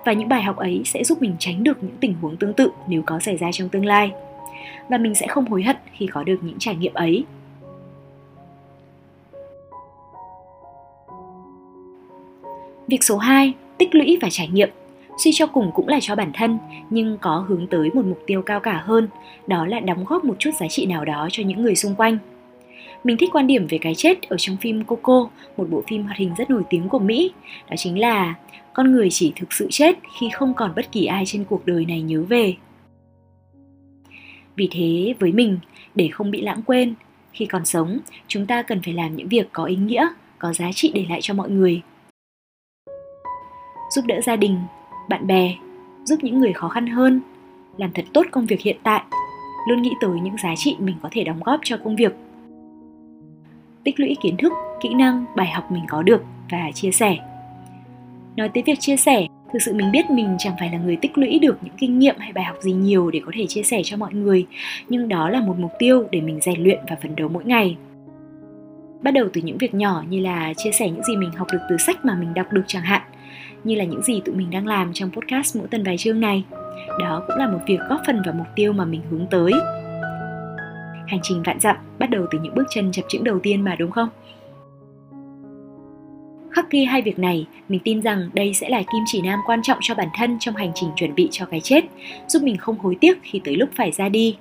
và 0.06 0.14
những 0.14 0.30
bài 0.30 0.44
học 0.44 0.56
ấy 0.56 0.82
sẽ 0.86 1.04
giúp 1.04 1.22
mình 1.22 1.36
tránh 1.40 1.64
được 1.64 1.84
những 1.84 1.98
tình 2.00 2.16
huống 2.22 2.38
tương 2.38 2.54
tự 2.54 2.72
nếu 2.88 3.02
có 3.06 3.20
xảy 3.20 3.38
ra 3.38 3.52
trong 3.52 3.70
tương 3.70 3.86
lai 3.86 4.12
và 4.90 4.98
mình 4.98 5.16
sẽ 5.16 5.28
không 5.28 5.46
hối 5.46 5.64
hận 5.64 5.76
khi 5.94 6.08
có 6.08 6.24
được 6.24 6.38
những 6.42 6.60
trải 6.60 6.76
nghiệm 6.76 6.94
ấy 6.94 7.26
Việc 12.88 13.04
số 13.04 13.18
2, 13.18 13.54
tích 13.78 13.96
lũy 13.96 14.18
và 14.22 14.28
trải 14.32 14.48
nghiệm. 14.48 14.70
Suy 15.18 15.32
cho 15.34 15.48
cùng 15.48 15.72
cũng 15.74 15.88
là 15.88 16.00
cho 16.02 16.16
bản 16.16 16.32
thân, 16.34 16.58
nhưng 16.90 17.18
có 17.18 17.46
hướng 17.48 17.68
tới 17.68 17.90
một 17.94 18.06
mục 18.06 18.20
tiêu 18.28 18.42
cao 18.42 18.60
cả 18.60 18.84
hơn, 18.86 19.08
đó 19.48 19.66
là 19.66 19.80
đóng 19.80 20.06
góp 20.08 20.26
một 20.26 20.36
chút 20.40 20.52
giá 20.60 20.68
trị 20.68 20.86
nào 20.86 21.06
đó 21.06 21.28
cho 21.32 21.44
những 21.44 21.62
người 21.62 21.76
xung 21.76 21.96
quanh. 21.96 22.18
Mình 23.04 23.18
thích 23.18 23.30
quan 23.34 23.48
điểm 23.48 23.68
về 23.70 23.78
cái 23.78 23.96
chết 23.96 24.22
ở 24.30 24.38
trong 24.40 24.58
phim 24.58 24.84
Coco, 24.84 25.30
một 25.58 25.70
bộ 25.70 25.84
phim 25.88 26.04
hoạt 26.04 26.18
hình 26.18 26.32
rất 26.38 26.50
nổi 26.50 26.64
tiếng 26.70 26.90
của 26.90 27.00
Mỹ. 27.00 27.32
Đó 27.70 27.76
chính 27.78 28.00
là 28.00 28.36
con 28.74 28.92
người 28.92 29.10
chỉ 29.10 29.34
thực 29.36 29.54
sự 29.54 29.68
chết 29.72 29.96
khi 30.20 30.30
không 30.34 30.54
còn 30.54 30.74
bất 30.76 30.92
kỳ 30.92 31.06
ai 31.06 31.24
trên 31.26 31.44
cuộc 31.44 31.66
đời 31.66 31.86
này 31.86 32.02
nhớ 32.02 32.24
về. 32.30 32.56
Vì 34.56 34.68
thế, 34.72 35.14
với 35.20 35.32
mình, 35.32 35.60
để 35.96 36.10
không 36.12 36.32
bị 36.32 36.42
lãng 36.42 36.62
quên, 36.62 36.94
khi 37.34 37.46
còn 37.46 37.66
sống, 37.66 38.00
chúng 38.28 38.46
ta 38.46 38.62
cần 38.62 38.82
phải 38.86 38.94
làm 38.94 39.16
những 39.16 39.28
việc 39.28 39.50
có 39.52 39.64
ý 39.64 39.76
nghĩa, 39.76 40.08
có 40.40 40.54
giá 40.54 40.72
trị 40.72 40.92
để 40.94 41.06
lại 41.10 41.20
cho 41.22 41.34
mọi 41.34 41.50
người– 41.50 41.82
giúp 43.90 44.06
đỡ 44.06 44.22
gia 44.22 44.36
đình 44.36 44.60
bạn 45.10 45.28
bè, 45.28 45.56
giúp 46.04 46.20
những 46.22 46.40
người 46.40 46.54
khó 46.54 46.68
khăn 46.68 46.88
hơn, 46.88 47.22
làm 47.78 47.92
thật 47.94 48.06
tốt 48.14 48.26
công 48.32 48.46
việc 48.46 48.62
hiện 48.62 48.78
tại, 48.84 49.04
luôn 49.68 49.82
nghĩ 49.82 49.92
tới 50.02 50.20
những 50.24 50.36
giá 50.44 50.54
trị 50.58 50.76
mình 50.80 50.96
có 51.02 51.10
thể 51.12 51.24
đóng 51.24 51.44
góp 51.44 51.60
cho 51.64 51.78
công 51.78 51.96
việc. 51.96 52.16
Tích 53.84 54.00
lũy 54.00 54.16
kiến 54.22 54.38
thức, 54.38 54.54
kỹ 54.82 54.94
năng, 54.94 55.26
bài 55.36 55.48
học 55.48 55.72
mình 55.72 55.84
có 55.90 56.04
được 56.04 56.24
và 56.52 56.72
chia 56.74 56.92
sẻ. 56.92 57.18
Nói 58.36 58.50
tới 58.50 58.64
việc 58.66 58.80
chia 58.80 58.98
sẻ, 58.98 59.28
thực 59.54 59.62
sự 59.62 59.74
mình 59.74 59.92
biết 59.92 60.10
mình 60.10 60.36
chẳng 60.40 60.56
phải 60.60 60.70
là 60.72 60.78
người 60.78 60.96
tích 60.96 61.18
lũy 61.18 61.40
được 61.40 61.58
những 61.62 61.74
kinh 61.78 62.00
nghiệm 62.00 62.16
hay 62.20 62.34
bài 62.34 62.44
học 62.44 62.58
gì 62.62 62.74
nhiều 62.74 63.12
để 63.12 63.22
có 63.26 63.32
thể 63.36 63.46
chia 63.48 63.64
sẻ 63.64 63.82
cho 63.84 63.98
mọi 63.98 64.14
người, 64.14 64.46
nhưng 64.90 65.08
đó 65.08 65.30
là 65.30 65.42
một 65.42 65.56
mục 65.60 65.72
tiêu 65.80 66.04
để 66.12 66.22
mình 66.22 66.40
rèn 66.42 66.64
luyện 66.64 66.80
và 66.90 66.96
phấn 67.02 67.16
đấu 67.16 67.30
mỗi 67.30 67.46
ngày. 67.46 67.78
Bắt 69.02 69.12
đầu 69.12 69.28
từ 69.34 69.42
những 69.42 69.58
việc 69.58 69.74
nhỏ 69.74 70.04
như 70.10 70.20
là 70.20 70.54
chia 70.58 70.72
sẻ 70.72 70.90
những 70.90 71.04
gì 71.04 71.18
mình 71.18 71.32
học 71.32 71.48
được 71.54 71.60
từ 71.70 71.78
sách 71.78 72.06
mà 72.06 72.16
mình 72.20 72.34
đọc 72.34 72.54
được 72.54 72.64
chẳng 72.68 72.84
hạn 72.84 73.02
như 73.66 73.76
là 73.76 73.84
những 73.84 74.02
gì 74.02 74.22
tụi 74.26 74.36
mình 74.36 74.50
đang 74.52 74.68
làm 74.68 74.94
trong 74.94 75.12
podcast 75.12 75.58
mỗi 75.58 75.68
tuần 75.68 75.84
vài 75.84 75.98
chương 75.98 76.20
này. 76.20 76.44
Đó 77.00 77.24
cũng 77.28 77.38
là 77.38 77.48
một 77.48 77.60
việc 77.68 77.80
góp 77.90 78.02
phần 78.08 78.22
vào 78.26 78.34
mục 78.38 78.48
tiêu 78.56 78.74
mà 78.74 78.86
mình 78.86 79.02
hướng 79.10 79.26
tới. 79.32 79.52
Hành 81.08 81.20
trình 81.24 81.44
vạn 81.44 81.60
dặm 81.60 81.76
bắt 82.00 82.10
đầu 82.10 82.26
từ 82.32 82.40
những 82.40 82.56
bước 82.56 82.66
chân 82.70 82.92
chập 82.92 83.04
chững 83.08 83.24
đầu 83.24 83.40
tiên 83.40 83.62
mà 83.62 83.76
đúng 83.76 83.92
không? 83.92 84.10
Khắc 86.52 86.72
ghi 86.72 86.86
hai 86.86 87.02
việc 87.02 87.20
này, 87.20 87.48
mình 87.70 87.80
tin 87.84 88.02
rằng 88.02 88.30
đây 88.34 88.54
sẽ 88.54 88.70
là 88.70 88.78
kim 88.78 89.04
chỉ 89.06 89.22
nam 89.22 89.40
quan 89.46 89.62
trọng 89.64 89.78
cho 89.82 89.96
bản 89.96 90.08
thân 90.18 90.38
trong 90.40 90.56
hành 90.56 90.72
trình 90.76 90.90
chuẩn 90.96 91.16
bị 91.16 91.28
cho 91.32 91.46
cái 91.46 91.60
chết, 91.60 91.86
giúp 92.28 92.44
mình 92.44 92.58
không 92.58 92.80
hối 92.80 92.98
tiếc 93.02 93.18
khi 93.24 93.42
tới 93.44 93.56
lúc 93.56 93.70
phải 93.76 93.92
ra 93.92 94.10
đi. 94.10 94.38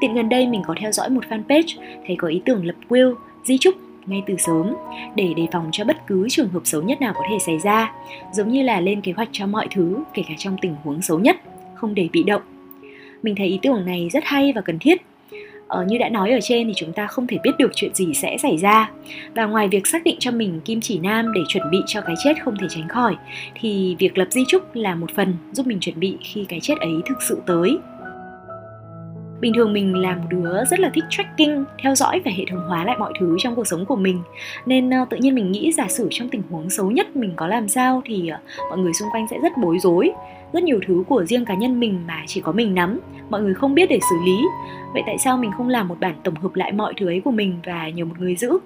Tiện 0.00 0.14
gần 0.14 0.28
đây 0.28 0.46
mình 0.46 0.62
có 0.66 0.74
theo 0.80 0.92
dõi 0.92 1.10
một 1.10 1.24
fanpage 1.28 1.80
thấy 2.06 2.16
có 2.16 2.28
ý 2.28 2.42
tưởng 2.44 2.66
lập 2.66 2.74
will, 2.88 3.14
di 3.44 3.58
chúc 3.58 3.74
ngay 4.06 4.22
từ 4.26 4.34
sớm 4.38 4.74
để 5.14 5.34
đề 5.36 5.46
phòng 5.52 5.68
cho 5.72 5.84
bất 5.84 6.06
cứ 6.06 6.26
trường 6.30 6.48
hợp 6.48 6.60
xấu 6.64 6.82
nhất 6.82 7.00
nào 7.00 7.12
có 7.14 7.22
thể 7.30 7.38
xảy 7.46 7.58
ra, 7.58 7.92
giống 8.32 8.48
như 8.48 8.62
là 8.62 8.80
lên 8.80 9.00
kế 9.00 9.12
hoạch 9.12 9.28
cho 9.32 9.46
mọi 9.46 9.68
thứ, 9.74 10.04
kể 10.14 10.22
cả 10.28 10.34
trong 10.38 10.56
tình 10.62 10.76
huống 10.84 11.02
xấu 11.02 11.18
nhất, 11.18 11.36
không 11.74 11.94
để 11.94 12.08
bị 12.12 12.22
động. 12.22 12.42
Mình 13.22 13.34
thấy 13.34 13.46
ý 13.46 13.58
tưởng 13.62 13.84
này 13.86 14.08
rất 14.12 14.24
hay 14.24 14.52
và 14.52 14.60
cần 14.60 14.78
thiết. 14.78 15.02
Ờ, 15.68 15.84
như 15.88 15.98
đã 15.98 16.08
nói 16.08 16.30
ở 16.30 16.38
trên 16.42 16.66
thì 16.66 16.72
chúng 16.76 16.92
ta 16.92 17.06
không 17.06 17.26
thể 17.26 17.38
biết 17.42 17.50
được 17.58 17.70
chuyện 17.74 17.94
gì 17.94 18.14
sẽ 18.14 18.38
xảy 18.38 18.56
ra 18.56 18.90
và 19.34 19.46
ngoài 19.46 19.68
việc 19.68 19.86
xác 19.86 20.04
định 20.04 20.16
cho 20.18 20.30
mình 20.30 20.60
kim 20.64 20.80
chỉ 20.80 20.98
nam 20.98 21.32
để 21.32 21.40
chuẩn 21.48 21.70
bị 21.70 21.78
cho 21.86 22.00
cái 22.00 22.14
chết 22.24 22.34
không 22.44 22.56
thể 22.60 22.66
tránh 22.70 22.88
khỏi 22.88 23.16
thì 23.54 23.96
việc 23.98 24.18
lập 24.18 24.28
di 24.30 24.44
chúc 24.48 24.76
là 24.76 24.94
một 24.94 25.10
phần 25.14 25.34
giúp 25.52 25.66
mình 25.66 25.80
chuẩn 25.80 26.00
bị 26.00 26.16
khi 26.20 26.44
cái 26.48 26.60
chết 26.60 26.78
ấy 26.78 26.92
thực 27.06 27.22
sự 27.22 27.42
tới 27.46 27.78
bình 29.40 29.52
thường 29.56 29.72
mình 29.72 29.94
là 29.94 30.16
một 30.16 30.26
đứa 30.30 30.64
rất 30.64 30.80
là 30.80 30.90
thích 30.94 31.04
tracking 31.10 31.64
theo 31.82 31.94
dõi 31.94 32.20
và 32.24 32.30
hệ 32.30 32.44
thống 32.50 32.68
hóa 32.68 32.84
lại 32.84 32.96
mọi 32.98 33.12
thứ 33.20 33.36
trong 33.38 33.56
cuộc 33.56 33.66
sống 33.66 33.86
của 33.86 33.96
mình. 33.96 34.22
Nên 34.66 34.90
uh, 35.02 35.10
tự 35.10 35.16
nhiên 35.16 35.34
mình 35.34 35.52
nghĩ 35.52 35.72
giả 35.72 35.88
sử 35.88 36.08
trong 36.10 36.28
tình 36.28 36.42
huống 36.50 36.70
xấu 36.70 36.90
nhất 36.90 37.16
mình 37.16 37.32
có 37.36 37.46
làm 37.46 37.68
sao 37.68 38.02
thì 38.04 38.30
uh, 38.34 38.40
mọi 38.70 38.78
người 38.78 38.92
xung 38.92 39.08
quanh 39.12 39.26
sẽ 39.30 39.38
rất 39.42 39.52
bối 39.62 39.78
rối. 39.78 40.12
Rất 40.52 40.62
nhiều 40.62 40.80
thứ 40.86 41.04
của 41.08 41.24
riêng 41.24 41.44
cá 41.44 41.54
nhân 41.54 41.80
mình 41.80 42.00
mà 42.06 42.22
chỉ 42.26 42.40
có 42.40 42.52
mình 42.52 42.74
nắm 42.74 43.00
mọi 43.30 43.42
người 43.42 43.54
không 43.54 43.74
biết 43.74 43.88
để 43.90 43.98
xử 44.10 44.16
lý. 44.24 44.36
Vậy 44.92 45.02
tại 45.06 45.18
sao 45.18 45.36
mình 45.36 45.50
không 45.56 45.68
làm 45.68 45.88
một 45.88 45.96
bản 46.00 46.14
tổng 46.24 46.34
hợp 46.34 46.54
lại 46.54 46.72
mọi 46.72 46.94
thứ 46.96 47.06
ấy 47.06 47.20
của 47.24 47.30
mình 47.30 47.54
và 47.66 47.88
nhờ 47.88 48.04
một 48.04 48.14
người 48.18 48.36
giữ? 48.36 48.58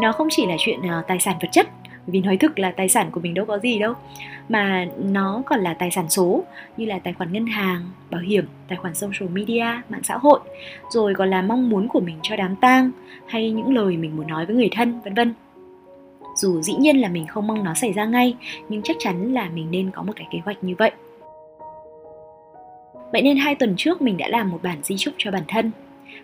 Nó 0.00 0.12
không 0.12 0.28
chỉ 0.30 0.46
là 0.46 0.56
chuyện 0.58 0.78
uh, 0.78 1.06
tài 1.08 1.18
sản 1.20 1.36
vật 1.42 1.48
chất 1.52 1.66
vì 2.10 2.20
nói 2.20 2.36
thực 2.36 2.58
là 2.58 2.70
tài 2.70 2.88
sản 2.88 3.10
của 3.10 3.20
mình 3.20 3.34
đâu 3.34 3.46
có 3.46 3.58
gì 3.58 3.78
đâu. 3.78 3.94
Mà 4.48 4.86
nó 4.98 5.42
còn 5.46 5.60
là 5.60 5.74
tài 5.74 5.90
sản 5.90 6.08
số, 6.08 6.44
như 6.76 6.86
là 6.86 6.98
tài 6.98 7.12
khoản 7.12 7.32
ngân 7.32 7.46
hàng, 7.46 7.80
bảo 8.10 8.20
hiểm, 8.20 8.44
tài 8.68 8.78
khoản 8.78 8.94
social 8.94 9.28
media, 9.32 9.66
mạng 9.88 10.02
xã 10.02 10.16
hội. 10.16 10.40
Rồi 10.90 11.14
còn 11.14 11.30
là 11.30 11.42
mong 11.42 11.70
muốn 11.70 11.88
của 11.88 12.00
mình 12.00 12.16
cho 12.22 12.36
đám 12.36 12.56
tang, 12.56 12.90
hay 13.26 13.50
những 13.50 13.74
lời 13.74 13.96
mình 13.96 14.16
muốn 14.16 14.26
nói 14.26 14.46
với 14.46 14.56
người 14.56 14.68
thân, 14.72 15.00
vân 15.00 15.14
vân. 15.14 15.34
Dù 16.36 16.60
dĩ 16.62 16.74
nhiên 16.74 17.00
là 17.00 17.08
mình 17.08 17.26
không 17.26 17.46
mong 17.46 17.64
nó 17.64 17.74
xảy 17.74 17.92
ra 17.92 18.04
ngay, 18.04 18.36
nhưng 18.68 18.82
chắc 18.82 18.96
chắn 18.98 19.34
là 19.34 19.48
mình 19.54 19.70
nên 19.70 19.90
có 19.90 20.02
một 20.02 20.12
cái 20.16 20.26
kế 20.30 20.38
hoạch 20.44 20.64
như 20.64 20.74
vậy. 20.78 20.90
Vậy 23.12 23.22
nên 23.22 23.36
hai 23.36 23.54
tuần 23.54 23.74
trước 23.76 24.02
mình 24.02 24.16
đã 24.16 24.28
làm 24.28 24.50
một 24.50 24.58
bản 24.62 24.78
di 24.82 24.96
chúc 24.96 25.14
cho 25.18 25.30
bản 25.30 25.42
thân 25.48 25.70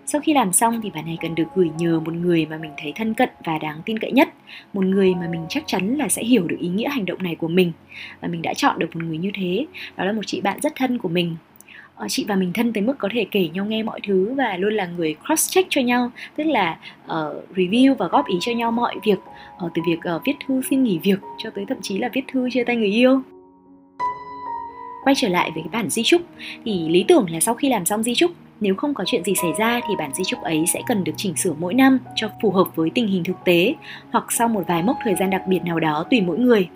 sau 0.06 0.20
khi 0.20 0.32
làm 0.32 0.52
xong 0.52 0.80
thì 0.82 0.90
bản 0.94 1.06
này 1.06 1.18
cần 1.20 1.34
được 1.34 1.44
gửi 1.54 1.70
nhờ 1.78 2.00
một 2.00 2.14
người 2.14 2.46
mà 2.46 2.58
mình 2.58 2.70
thấy 2.76 2.92
thân 2.96 3.14
cận 3.14 3.28
và 3.44 3.58
đáng 3.58 3.80
tin 3.84 3.98
cậy 3.98 4.12
nhất, 4.12 4.28
một 4.72 4.84
người 4.84 5.14
mà 5.14 5.28
mình 5.30 5.46
chắc 5.48 5.62
chắn 5.66 5.96
là 5.96 6.08
sẽ 6.08 6.24
hiểu 6.24 6.46
được 6.46 6.56
ý 6.60 6.68
nghĩa 6.68 6.88
hành 6.88 7.06
động 7.06 7.22
này 7.22 7.34
của 7.34 7.48
mình. 7.48 7.72
Và 8.20 8.28
mình 8.28 8.42
đã 8.42 8.54
chọn 8.54 8.78
được 8.78 8.96
một 8.96 9.04
người 9.04 9.18
như 9.18 9.30
thế, 9.34 9.66
đó 9.96 10.04
là 10.04 10.12
một 10.12 10.22
chị 10.26 10.40
bạn 10.40 10.60
rất 10.62 10.72
thân 10.76 10.98
của 10.98 11.08
mình. 11.08 11.36
Ờ, 11.94 12.08
chị 12.08 12.24
và 12.28 12.36
mình 12.36 12.52
thân 12.52 12.72
tới 12.72 12.82
mức 12.82 12.98
có 12.98 13.08
thể 13.12 13.26
kể 13.30 13.48
nhau 13.48 13.64
nghe 13.64 13.82
mọi 13.82 14.00
thứ 14.06 14.34
và 14.36 14.56
luôn 14.56 14.74
là 14.74 14.86
người 14.86 15.16
cross 15.26 15.50
check 15.50 15.70
cho 15.70 15.80
nhau, 15.80 16.10
tức 16.36 16.44
là 16.44 16.78
uh, 17.04 17.10
review 17.54 17.94
và 17.94 18.08
góp 18.08 18.26
ý 18.26 18.36
cho 18.40 18.52
nhau 18.52 18.72
mọi 18.72 18.96
việc, 19.04 19.18
uh, 19.64 19.72
từ 19.74 19.82
việc 19.86 19.98
uh, 20.16 20.22
viết 20.24 20.34
thư 20.46 20.62
xin 20.70 20.82
nghỉ 20.82 20.98
việc 21.02 21.18
cho 21.38 21.50
tới 21.50 21.64
thậm 21.68 21.78
chí 21.82 21.98
là 21.98 22.08
viết 22.12 22.24
thư 22.32 22.50
chia 22.50 22.64
tay 22.64 22.76
người 22.76 22.92
yêu. 22.92 23.20
Quay 25.04 25.14
trở 25.14 25.28
lại 25.28 25.50
với 25.54 25.62
cái 25.62 25.70
bản 25.72 25.90
di 25.90 26.02
chúc. 26.02 26.22
Thì 26.64 26.88
lý 26.88 27.04
tưởng 27.08 27.26
là 27.30 27.40
sau 27.40 27.54
khi 27.54 27.68
làm 27.68 27.84
xong 27.84 28.02
di 28.02 28.14
chúc 28.14 28.30
nếu 28.60 28.74
không 28.74 28.94
có 28.94 29.04
chuyện 29.06 29.24
gì 29.24 29.34
xảy 29.42 29.50
ra 29.58 29.80
thì 29.88 29.94
bản 29.98 30.14
di 30.14 30.24
chúc 30.24 30.42
ấy 30.42 30.64
sẽ 30.66 30.80
cần 30.86 31.04
được 31.04 31.12
chỉnh 31.16 31.36
sửa 31.36 31.52
mỗi 31.58 31.74
năm 31.74 31.98
cho 32.14 32.30
phù 32.42 32.50
hợp 32.50 32.76
với 32.76 32.90
tình 32.94 33.06
hình 33.06 33.24
thực 33.24 33.36
tế 33.44 33.74
hoặc 34.10 34.32
sau 34.32 34.48
một 34.48 34.64
vài 34.66 34.82
mốc 34.82 34.96
thời 35.04 35.14
gian 35.14 35.30
đặc 35.30 35.42
biệt 35.48 35.60
nào 35.64 35.80
đó 35.80 36.04
tùy 36.10 36.20
mỗi 36.20 36.38
người. 36.38 36.68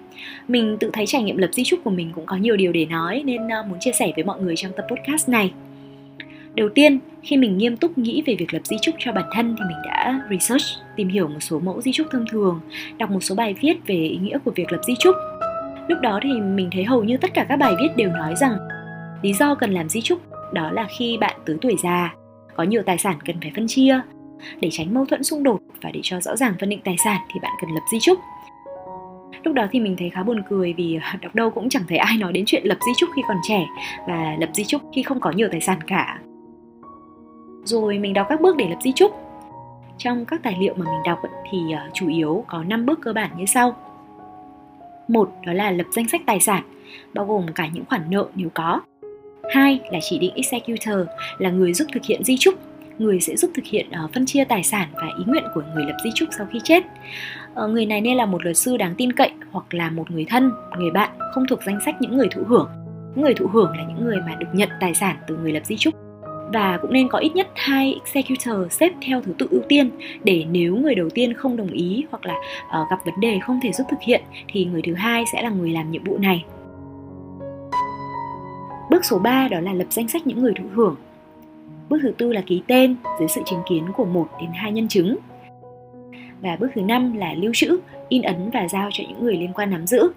Mình 0.48 0.76
tự 0.80 0.90
thấy 0.92 1.06
trải 1.06 1.22
nghiệm 1.22 1.36
lập 1.36 1.48
di 1.52 1.64
chúc 1.64 1.80
của 1.84 1.90
mình 1.90 2.12
cũng 2.14 2.26
có 2.26 2.36
nhiều 2.36 2.56
điều 2.56 2.72
để 2.72 2.86
nói 2.86 3.22
nên 3.24 3.48
ờ, 3.48 3.62
muốn 3.62 3.78
chia 3.80 3.92
sẻ 3.92 4.12
với 4.16 4.24
mọi 4.24 4.40
người 4.40 4.56
trong 4.56 4.72
tập 4.76 4.86
podcast 4.90 5.28
này. 5.28 5.52
Đầu 6.54 6.68
tiên, 6.68 6.98
khi 7.22 7.36
mình 7.36 7.58
nghiêm 7.58 7.76
túc 7.76 7.98
nghĩ 7.98 8.22
về 8.26 8.34
việc 8.38 8.54
lập 8.54 8.60
di 8.64 8.76
chúc 8.82 8.94
cho 8.98 9.12
bản 9.12 9.24
thân 9.34 9.56
thì 9.58 9.64
mình 9.68 9.78
đã 9.86 10.20
research, 10.30 10.64
tìm 10.96 11.08
hiểu 11.08 11.28
một 11.28 11.40
số 11.40 11.58
mẫu 11.58 11.80
di 11.80 11.92
chúc 11.92 12.06
thông 12.10 12.24
thường, 12.30 12.60
đọc 12.98 13.10
một 13.10 13.20
số 13.20 13.34
bài 13.34 13.54
viết 13.60 13.74
về 13.86 13.94
ý 13.94 14.16
nghĩa 14.16 14.38
của 14.44 14.50
việc 14.50 14.72
lập 14.72 14.80
di 14.86 14.94
chúc. 14.98 15.16
Lúc 15.88 16.00
đó 16.00 16.20
thì 16.22 16.32
mình 16.40 16.68
thấy 16.72 16.84
hầu 16.84 17.04
như 17.04 17.16
tất 17.16 17.34
cả 17.34 17.46
các 17.48 17.56
bài 17.56 17.74
viết 17.80 17.88
đều 17.96 18.08
nói 18.08 18.34
rằng 18.36 18.52
lý 19.22 19.32
do 19.32 19.54
cần 19.54 19.70
làm 19.72 19.88
di 19.88 20.00
chúc 20.00 20.29
đó 20.52 20.70
là 20.70 20.86
khi 20.98 21.18
bạn 21.20 21.40
tới 21.46 21.56
tuổi 21.60 21.76
già. 21.82 22.14
Có 22.56 22.62
nhiều 22.62 22.82
tài 22.86 22.98
sản 22.98 23.18
cần 23.24 23.36
phải 23.42 23.52
phân 23.56 23.66
chia. 23.68 24.00
Để 24.60 24.68
tránh 24.72 24.94
mâu 24.94 25.04
thuẫn 25.04 25.24
xung 25.24 25.42
đột 25.42 25.60
và 25.82 25.90
để 25.90 26.00
cho 26.02 26.20
rõ 26.20 26.36
ràng 26.36 26.54
phân 26.60 26.68
định 26.68 26.80
tài 26.84 26.96
sản 27.04 27.20
thì 27.34 27.40
bạn 27.42 27.52
cần 27.60 27.70
lập 27.70 27.82
di 27.92 27.98
chúc. 28.00 28.18
Lúc 29.44 29.54
đó 29.54 29.66
thì 29.70 29.80
mình 29.80 29.96
thấy 29.98 30.10
khá 30.10 30.22
buồn 30.22 30.42
cười 30.50 30.74
vì 30.76 30.98
à, 31.02 31.18
đọc 31.22 31.34
đâu 31.34 31.50
cũng 31.50 31.68
chẳng 31.68 31.82
thấy 31.88 31.98
ai 31.98 32.16
nói 32.16 32.32
đến 32.32 32.44
chuyện 32.46 32.62
lập 32.66 32.78
di 32.86 32.92
chúc 32.96 33.10
khi 33.16 33.22
còn 33.28 33.36
trẻ 33.48 33.66
và 34.08 34.36
lập 34.40 34.50
di 34.52 34.64
chúc 34.64 34.82
khi 34.94 35.02
không 35.02 35.20
có 35.20 35.30
nhiều 35.30 35.48
tài 35.52 35.60
sản 35.60 35.78
cả. 35.86 36.18
Rồi 37.64 37.98
mình 37.98 38.12
đọc 38.12 38.26
các 38.28 38.40
bước 38.40 38.56
để 38.56 38.68
lập 38.68 38.78
di 38.82 38.92
chúc. 38.92 39.12
Trong 39.98 40.24
các 40.24 40.42
tài 40.42 40.56
liệu 40.60 40.74
mà 40.74 40.84
mình 40.84 41.02
đọc 41.06 41.18
thì 41.50 41.58
à, 41.72 41.90
chủ 41.94 42.08
yếu 42.08 42.44
có 42.48 42.62
5 42.62 42.86
bước 42.86 43.00
cơ 43.02 43.12
bản 43.12 43.30
như 43.36 43.44
sau. 43.46 43.76
Một, 45.08 45.30
đó 45.46 45.52
là 45.52 45.70
lập 45.70 45.86
danh 45.92 46.08
sách 46.08 46.20
tài 46.26 46.40
sản, 46.40 46.62
bao 47.14 47.26
gồm 47.26 47.46
cả 47.54 47.68
những 47.72 47.84
khoản 47.84 48.02
nợ 48.10 48.28
nếu 48.34 48.48
có 48.54 48.80
hai 49.50 49.80
là 49.90 49.98
chỉ 50.02 50.18
định 50.18 50.32
executor 50.34 51.06
là 51.38 51.50
người 51.50 51.72
giúp 51.72 51.88
thực 51.92 52.04
hiện 52.04 52.24
di 52.24 52.36
trúc. 52.36 52.54
Người 52.98 53.20
sẽ 53.20 53.36
giúp 53.36 53.50
thực 53.54 53.64
hiện 53.64 53.86
uh, 54.04 54.12
phân 54.14 54.26
chia 54.26 54.44
tài 54.44 54.62
sản 54.62 54.88
và 54.94 55.08
ý 55.18 55.24
nguyện 55.26 55.44
của 55.54 55.62
người 55.74 55.84
lập 55.84 55.96
di 56.04 56.10
trúc 56.14 56.28
sau 56.38 56.46
khi 56.52 56.58
chết. 56.64 56.84
Uh, 57.64 57.70
người 57.70 57.86
này 57.86 58.00
nên 58.00 58.16
là 58.16 58.26
một 58.26 58.44
luật 58.44 58.56
sư 58.56 58.76
đáng 58.76 58.94
tin 58.94 59.12
cậy 59.12 59.30
hoặc 59.50 59.74
là 59.74 59.90
một 59.90 60.10
người 60.10 60.26
thân 60.28 60.50
người 60.78 60.90
bạn 60.90 61.10
không 61.34 61.44
thuộc 61.48 61.58
danh 61.66 61.78
sách 61.84 61.94
những 62.00 62.16
người 62.16 62.28
thụ 62.28 62.42
hưởng. 62.46 62.68
Những 63.14 63.24
người 63.24 63.34
thụ 63.34 63.46
hưởng 63.46 63.76
là 63.76 63.84
những 63.88 64.04
người 64.04 64.16
mà 64.26 64.34
được 64.34 64.46
nhận 64.52 64.68
tài 64.80 64.94
sản 64.94 65.16
từ 65.28 65.36
người 65.36 65.52
lập 65.52 65.62
di 65.64 65.76
trúc. 65.76 65.94
Và 66.52 66.78
cũng 66.82 66.92
nên 66.92 67.08
có 67.08 67.18
ít 67.18 67.34
nhất 67.34 67.48
hai 67.54 68.00
executor 68.04 68.72
xếp 68.72 68.92
theo 69.06 69.20
thứ 69.20 69.32
tự 69.38 69.48
ưu 69.50 69.60
tiên 69.68 69.90
để 70.24 70.44
nếu 70.50 70.76
người 70.76 70.94
đầu 70.94 71.10
tiên 71.10 71.34
không 71.34 71.56
đồng 71.56 71.70
ý 71.70 72.04
hoặc 72.10 72.26
là 72.26 72.34
uh, 72.34 72.90
gặp 72.90 72.98
vấn 73.04 73.20
đề 73.20 73.38
không 73.42 73.60
thể 73.62 73.72
giúp 73.72 73.84
thực 73.90 74.00
hiện 74.00 74.22
thì 74.48 74.64
người 74.64 74.82
thứ 74.82 74.94
hai 74.94 75.24
sẽ 75.32 75.42
là 75.42 75.50
người 75.50 75.70
làm 75.70 75.90
nhiệm 75.90 76.04
vụ 76.04 76.18
này. 76.18 76.44
Bước 78.90 79.04
số 79.04 79.18
3 79.18 79.48
đó 79.48 79.60
là 79.60 79.72
lập 79.72 79.86
danh 79.90 80.08
sách 80.08 80.26
những 80.26 80.42
người 80.42 80.52
thụ 80.54 80.64
hưởng. 80.74 80.96
Bước 81.88 81.98
thứ 82.02 82.12
tư 82.18 82.32
là 82.32 82.40
ký 82.40 82.62
tên 82.66 82.96
dưới 83.18 83.28
sự 83.28 83.40
chứng 83.46 83.62
kiến 83.68 83.84
của 83.96 84.04
một 84.04 84.28
đến 84.40 84.50
hai 84.54 84.72
nhân 84.72 84.88
chứng. 84.88 85.16
Và 86.42 86.56
bước 86.60 86.68
thứ 86.74 86.80
năm 86.80 87.12
là 87.12 87.34
lưu 87.34 87.52
trữ, 87.54 87.78
in 88.08 88.22
ấn 88.22 88.50
và 88.52 88.68
giao 88.68 88.88
cho 88.92 89.04
những 89.08 89.24
người 89.24 89.36
liên 89.36 89.52
quan 89.52 89.70
nắm 89.70 89.86
giữ. 89.86 90.12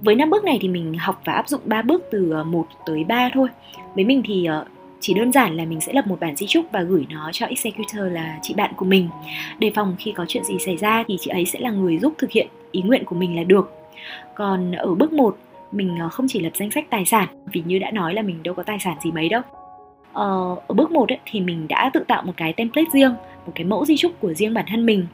Với 0.00 0.14
năm 0.14 0.30
bước 0.30 0.44
này 0.44 0.58
thì 0.60 0.68
mình 0.68 0.94
học 0.98 1.22
và 1.24 1.32
áp 1.32 1.48
dụng 1.48 1.60
3 1.64 1.82
bước 1.82 2.04
từ 2.10 2.30
ờ, 2.30 2.44
1 2.44 2.66
tới 2.86 3.04
3 3.04 3.30
thôi. 3.34 3.48
Với 3.94 4.04
mình 4.04 4.22
thì 4.24 4.44
ờ, 4.44 4.64
chỉ 5.00 5.14
đơn 5.14 5.32
giản 5.32 5.56
là 5.56 5.64
mình 5.64 5.80
sẽ 5.80 5.92
lập 5.92 6.06
một 6.06 6.20
bản 6.20 6.36
di 6.36 6.46
chúc 6.46 6.66
và 6.72 6.82
gửi 6.82 7.06
nó 7.10 7.30
cho 7.32 7.46
executor 7.46 8.12
là 8.12 8.38
chị 8.42 8.54
bạn 8.54 8.72
của 8.76 8.84
mình 8.84 9.08
đề 9.58 9.72
phòng 9.74 9.96
khi 9.98 10.12
có 10.12 10.24
chuyện 10.28 10.44
gì 10.44 10.58
xảy 10.58 10.76
ra 10.76 11.04
thì 11.08 11.16
chị 11.20 11.30
ấy 11.30 11.44
sẽ 11.44 11.58
là 11.60 11.70
người 11.70 11.98
giúp 11.98 12.14
thực 12.18 12.30
hiện 12.30 12.48
ý 12.70 12.82
nguyện 12.82 13.04
của 13.04 13.16
mình 13.16 13.36
là 13.36 13.42
được 13.42 13.72
còn 14.34 14.72
ở 14.72 14.94
bước 14.94 15.12
1 15.12 15.36
mình 15.72 15.96
ờ, 16.00 16.08
không 16.08 16.26
chỉ 16.28 16.40
lập 16.40 16.50
danh 16.54 16.70
sách 16.70 16.90
tài 16.90 17.04
sản 17.04 17.28
vì 17.52 17.62
như 17.66 17.78
đã 17.78 17.90
nói 17.90 18.14
là 18.14 18.22
mình 18.22 18.42
đâu 18.42 18.54
có 18.54 18.62
tài 18.62 18.78
sản 18.78 18.96
gì 19.04 19.10
mấy 19.10 19.28
đâu 19.28 19.42
ờ, 20.12 20.56
ở 20.66 20.74
bước 20.74 20.90
1 20.90 21.12
ấy, 21.12 21.18
thì 21.24 21.40
mình 21.40 21.68
đã 21.68 21.90
tự 21.94 22.04
tạo 22.08 22.22
một 22.22 22.32
cái 22.36 22.52
template 22.52 22.90
riêng 22.92 23.14
một 23.46 23.52
cái 23.54 23.64
mẫu 23.64 23.84
di 23.84 23.96
chúc 23.96 24.20
của 24.20 24.34
riêng 24.34 24.54
bản 24.54 24.64
thân 24.68 24.86
mình 24.86 25.06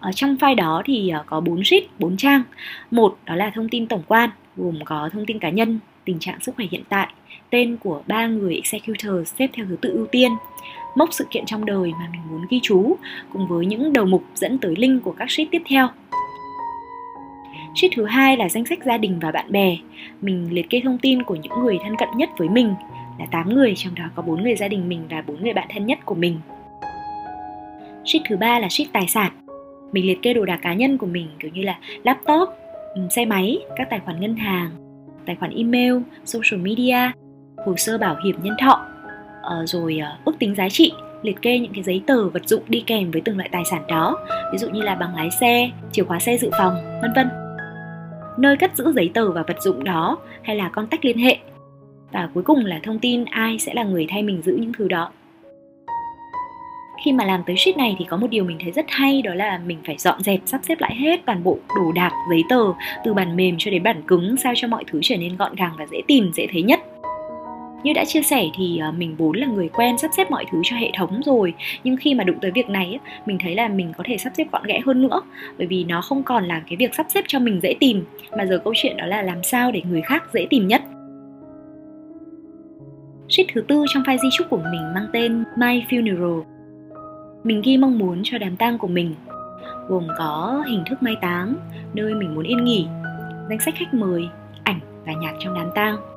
ở 0.00 0.12
trong 0.12 0.36
file 0.36 0.54
đó 0.54 0.82
thì 0.84 1.08
ờ, 1.08 1.22
có 1.26 1.40
4 1.40 1.64
sheet, 1.64 1.82
4 1.98 2.16
trang. 2.16 2.42
Một 2.90 3.16
đó 3.24 3.34
là 3.34 3.50
thông 3.54 3.68
tin 3.68 3.86
tổng 3.86 4.02
quan, 4.08 4.30
gồm 4.56 4.78
có 4.84 5.10
thông 5.12 5.26
tin 5.26 5.38
cá 5.38 5.50
nhân, 5.50 5.78
tình 6.04 6.18
trạng 6.18 6.40
sức 6.40 6.56
khỏe 6.56 6.66
hiện 6.70 6.82
tại, 6.88 7.08
tên 7.50 7.76
của 7.76 8.02
ba 8.06 8.26
người 8.26 8.54
executor 8.54 9.28
xếp 9.38 9.48
theo 9.52 9.66
thứ 9.68 9.76
tự 9.80 9.90
ưu 9.90 10.06
tiên, 10.06 10.32
mốc 10.96 11.08
sự 11.12 11.26
kiện 11.30 11.46
trong 11.46 11.64
đời 11.64 11.92
mà 11.92 12.08
mình 12.12 12.20
muốn 12.30 12.46
ghi 12.50 12.60
chú, 12.62 12.96
cùng 13.32 13.46
với 13.48 13.66
những 13.66 13.92
đầu 13.92 14.04
mục 14.04 14.24
dẫn 14.34 14.58
tới 14.58 14.74
link 14.76 15.02
của 15.04 15.14
các 15.18 15.30
sheet 15.30 15.48
tiếp 15.50 15.62
theo. 15.66 15.88
Sheet 17.74 17.92
thứ 17.96 18.04
hai 18.04 18.36
là 18.36 18.48
danh 18.48 18.64
sách 18.64 18.78
gia 18.84 18.98
đình 18.98 19.18
và 19.18 19.30
bạn 19.30 19.52
bè. 19.52 19.76
Mình 20.20 20.48
liệt 20.52 20.70
kê 20.70 20.80
thông 20.84 20.98
tin 20.98 21.22
của 21.22 21.34
những 21.34 21.52
người 21.62 21.78
thân 21.84 21.96
cận 21.96 22.08
nhất 22.16 22.28
với 22.38 22.48
mình 22.48 22.74
là 23.18 23.26
8 23.30 23.54
người, 23.54 23.74
trong 23.76 23.94
đó 23.94 24.04
có 24.14 24.22
4 24.22 24.42
người 24.42 24.56
gia 24.56 24.68
đình 24.68 24.88
mình 24.88 25.02
và 25.10 25.22
4 25.26 25.42
người 25.42 25.52
bạn 25.52 25.68
thân 25.70 25.86
nhất 25.86 25.98
của 26.04 26.14
mình. 26.14 26.40
Sheet 28.04 28.22
thứ 28.28 28.36
ba 28.36 28.58
là 28.58 28.68
sheet 28.68 28.88
tài 28.92 29.06
sản. 29.08 29.32
Mình 29.92 30.06
liệt 30.06 30.22
kê 30.22 30.34
đồ 30.34 30.44
đạc 30.44 30.58
cá 30.62 30.74
nhân 30.74 30.98
của 30.98 31.06
mình 31.06 31.28
kiểu 31.38 31.50
như 31.54 31.62
là 31.62 31.78
laptop, 32.04 32.48
ừ, 32.94 33.02
xe 33.10 33.24
máy, 33.24 33.58
các 33.76 33.90
tài 33.90 34.00
khoản 34.00 34.20
ngân 34.20 34.36
hàng, 34.36 34.70
tài 35.26 35.36
khoản 35.36 35.52
email, 35.56 35.94
social 36.24 36.60
media, 36.60 37.10
hồ 37.66 37.74
sơ 37.76 37.98
bảo 37.98 38.16
hiểm 38.24 38.36
nhân 38.42 38.54
thọ, 38.60 38.86
ờ, 39.42 39.66
rồi 39.66 39.98
ờ, 39.98 40.16
ước 40.24 40.38
tính 40.38 40.54
giá 40.54 40.68
trị, 40.68 40.92
liệt 41.22 41.42
kê 41.42 41.58
những 41.58 41.72
cái 41.74 41.82
giấy 41.82 42.02
tờ 42.06 42.28
vật 42.28 42.48
dụng 42.48 42.62
đi 42.68 42.84
kèm 42.86 43.10
với 43.10 43.22
từng 43.24 43.36
loại 43.36 43.48
tài 43.52 43.62
sản 43.64 43.82
đó, 43.88 44.18
ví 44.52 44.58
dụ 44.58 44.70
như 44.70 44.82
là 44.82 44.94
bằng 44.94 45.14
lái 45.14 45.30
xe, 45.40 45.70
chìa 45.92 46.02
khóa 46.02 46.18
xe 46.18 46.38
dự 46.38 46.50
phòng, 46.58 46.74
vân 47.02 47.12
vân. 47.16 47.28
Nơi 48.38 48.56
cất 48.56 48.76
giữ 48.76 48.92
giấy 48.92 49.10
tờ 49.14 49.32
và 49.32 49.42
vật 49.42 49.56
dụng 49.62 49.84
đó, 49.84 50.18
hay 50.42 50.56
là 50.56 50.68
contact 50.68 51.04
liên 51.04 51.18
hệ. 51.18 51.36
Và 52.12 52.28
cuối 52.34 52.42
cùng 52.42 52.64
là 52.64 52.80
thông 52.82 52.98
tin 52.98 53.24
ai 53.24 53.58
sẽ 53.58 53.74
là 53.74 53.84
người 53.84 54.06
thay 54.08 54.22
mình 54.22 54.42
giữ 54.42 54.56
những 54.60 54.72
thứ 54.72 54.88
đó 54.88 55.10
khi 57.04 57.12
mà 57.12 57.24
làm 57.24 57.42
tới 57.46 57.56
sheet 57.56 57.76
này 57.76 57.96
thì 57.98 58.04
có 58.04 58.16
một 58.16 58.26
điều 58.30 58.44
mình 58.44 58.58
thấy 58.62 58.72
rất 58.72 58.86
hay, 58.88 59.22
đó 59.22 59.34
là 59.34 59.60
mình 59.66 59.78
phải 59.86 59.96
dọn 59.98 60.22
dẹp, 60.22 60.40
sắp 60.46 60.60
xếp 60.64 60.80
lại 60.80 60.94
hết 60.94 61.20
toàn 61.26 61.44
bộ 61.44 61.58
đồ 61.76 61.92
đạc, 61.92 62.10
giấy 62.30 62.42
tờ, 62.48 62.72
từ 63.04 63.14
bản 63.14 63.36
mềm 63.36 63.54
cho 63.58 63.70
đến 63.70 63.82
bản 63.82 64.02
cứng, 64.02 64.36
sao 64.36 64.52
cho 64.56 64.68
mọi 64.68 64.84
thứ 64.86 65.00
trở 65.02 65.16
nên 65.16 65.36
gọn 65.36 65.54
gàng 65.54 65.72
và 65.78 65.86
dễ 65.86 65.98
tìm, 66.06 66.30
dễ 66.34 66.46
thấy 66.52 66.62
nhất 66.62 66.80
như 67.82 67.92
đã 67.92 68.04
chia 68.04 68.22
sẻ 68.22 68.44
thì 68.56 68.78
ờ, 68.78 68.92
mình 68.92 69.16
vốn 69.18 69.36
là 69.36 69.46
người 69.46 69.68
quen 69.68 69.98
sắp 69.98 70.10
xếp 70.16 70.30
mọi 70.30 70.44
thứ 70.52 70.60
cho 70.64 70.76
hệ 70.76 70.90
thống 70.98 71.20
rồi. 71.26 71.54
Nhưng 71.84 71.96
khi 71.96 72.14
mà 72.14 72.24
đụng 72.24 72.38
tới 72.42 72.50
việc 72.50 72.68
này 72.68 72.98
mình 73.26 73.38
thấy 73.40 73.54
là 73.54 73.68
mình 73.68 73.92
có 73.98 74.04
thể 74.06 74.18
sắp 74.18 74.32
xếp 74.36 74.44
gọn 74.52 74.62
ghẽ 74.66 74.80
hơn 74.86 75.02
nữa. 75.02 75.20
Bởi 75.58 75.66
vì 75.66 75.84
nó 75.84 76.00
không 76.00 76.22
còn 76.22 76.44
là 76.44 76.62
cái 76.68 76.76
việc 76.76 76.94
sắp 76.94 77.06
xếp 77.08 77.24
cho 77.28 77.38
mình 77.38 77.60
dễ 77.62 77.74
tìm, 77.80 78.04
mà 78.36 78.46
giờ 78.46 78.58
câu 78.64 78.72
chuyện 78.76 78.96
đó 78.96 79.06
là 79.06 79.22
làm 79.22 79.42
sao 79.42 79.72
để 79.72 79.82
người 79.88 80.02
khác 80.02 80.24
dễ 80.32 80.46
tìm 80.50 80.68
nhất. 80.68 80.82
Sheet 83.28 83.46
thứ 83.54 83.60
tư 83.68 83.84
trong 83.88 84.02
file 84.02 84.18
di 84.18 84.28
chúc 84.32 84.46
của 84.50 84.56
mình 84.56 84.94
mang 84.94 85.06
tên 85.12 85.44
My 85.56 85.82
Funeral. 85.88 86.42
Mình 87.44 87.62
ghi 87.64 87.76
mong 87.76 87.98
muốn 87.98 88.20
cho 88.24 88.38
đám 88.38 88.56
tang 88.56 88.78
của 88.78 88.88
mình, 88.88 89.14
gồm 89.88 90.08
có 90.18 90.64
hình 90.68 90.84
thức 90.90 91.02
mai 91.02 91.16
táng, 91.20 91.54
nơi 91.94 92.14
mình 92.14 92.34
muốn 92.34 92.44
yên 92.44 92.64
nghỉ, 92.64 92.86
danh 93.48 93.60
sách 93.60 93.74
khách 93.76 93.94
mời, 93.94 94.28
ảnh 94.64 94.80
và 95.06 95.12
nhạc 95.12 95.32
trong 95.38 95.54
đám 95.54 95.70
tang 95.74 96.11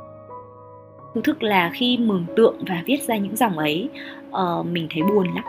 thú 1.15 1.21
thực 1.21 1.43
là 1.43 1.71
khi 1.73 1.97
mường 1.97 2.25
tượng 2.35 2.55
và 2.67 2.83
viết 2.85 3.03
ra 3.03 3.17
những 3.17 3.35
dòng 3.35 3.57
ấy 3.57 3.89
uh, 4.29 4.65
mình 4.65 4.87
thấy 4.89 5.03
buồn 5.03 5.35
lắm. 5.35 5.43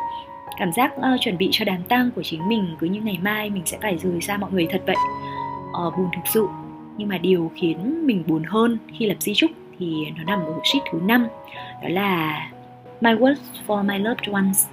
Cảm 0.59 0.73
giác 0.73 0.93
uh, 0.97 1.21
chuẩn 1.21 1.39
bị 1.39 1.49
cho 1.53 1.65
đám 1.65 1.83
tang 1.89 2.11
của 2.17 2.23
chính 2.23 2.49
mình 2.49 2.77
cứ 2.79 2.87
như 2.87 3.01
ngày 3.01 3.19
mai 3.23 3.51
mình 3.51 3.63
sẽ 3.67 3.79
phải 3.83 3.99
rời 3.99 4.21
xa 4.21 4.37
mọi 4.37 4.53
người 4.53 4.67
thật 4.71 4.83
vậy. 4.87 4.97
Uh, 5.87 5.97
buồn 5.97 6.09
thực 6.17 6.27
sự. 6.35 6.47
Nhưng 6.97 7.09
mà 7.09 7.19
điều 7.19 7.51
khiến 7.55 8.07
mình 8.07 8.25
buồn 8.27 8.43
hơn 8.45 8.79
khi 8.99 9.07
lập 9.07 9.17
di 9.21 9.35
chúc 9.35 9.51
thì 9.79 9.95
nó 10.17 10.25
nằm 10.25 10.39
ở 10.39 10.61
sheet 10.65 10.83
thứ 10.93 11.01
năm 11.03 11.27
đó 11.83 11.89
là 11.89 12.49
My 13.01 13.11
words 13.11 13.37
for 13.67 13.85
my 13.85 13.99
loved 13.99 14.29
ones. 14.33 14.67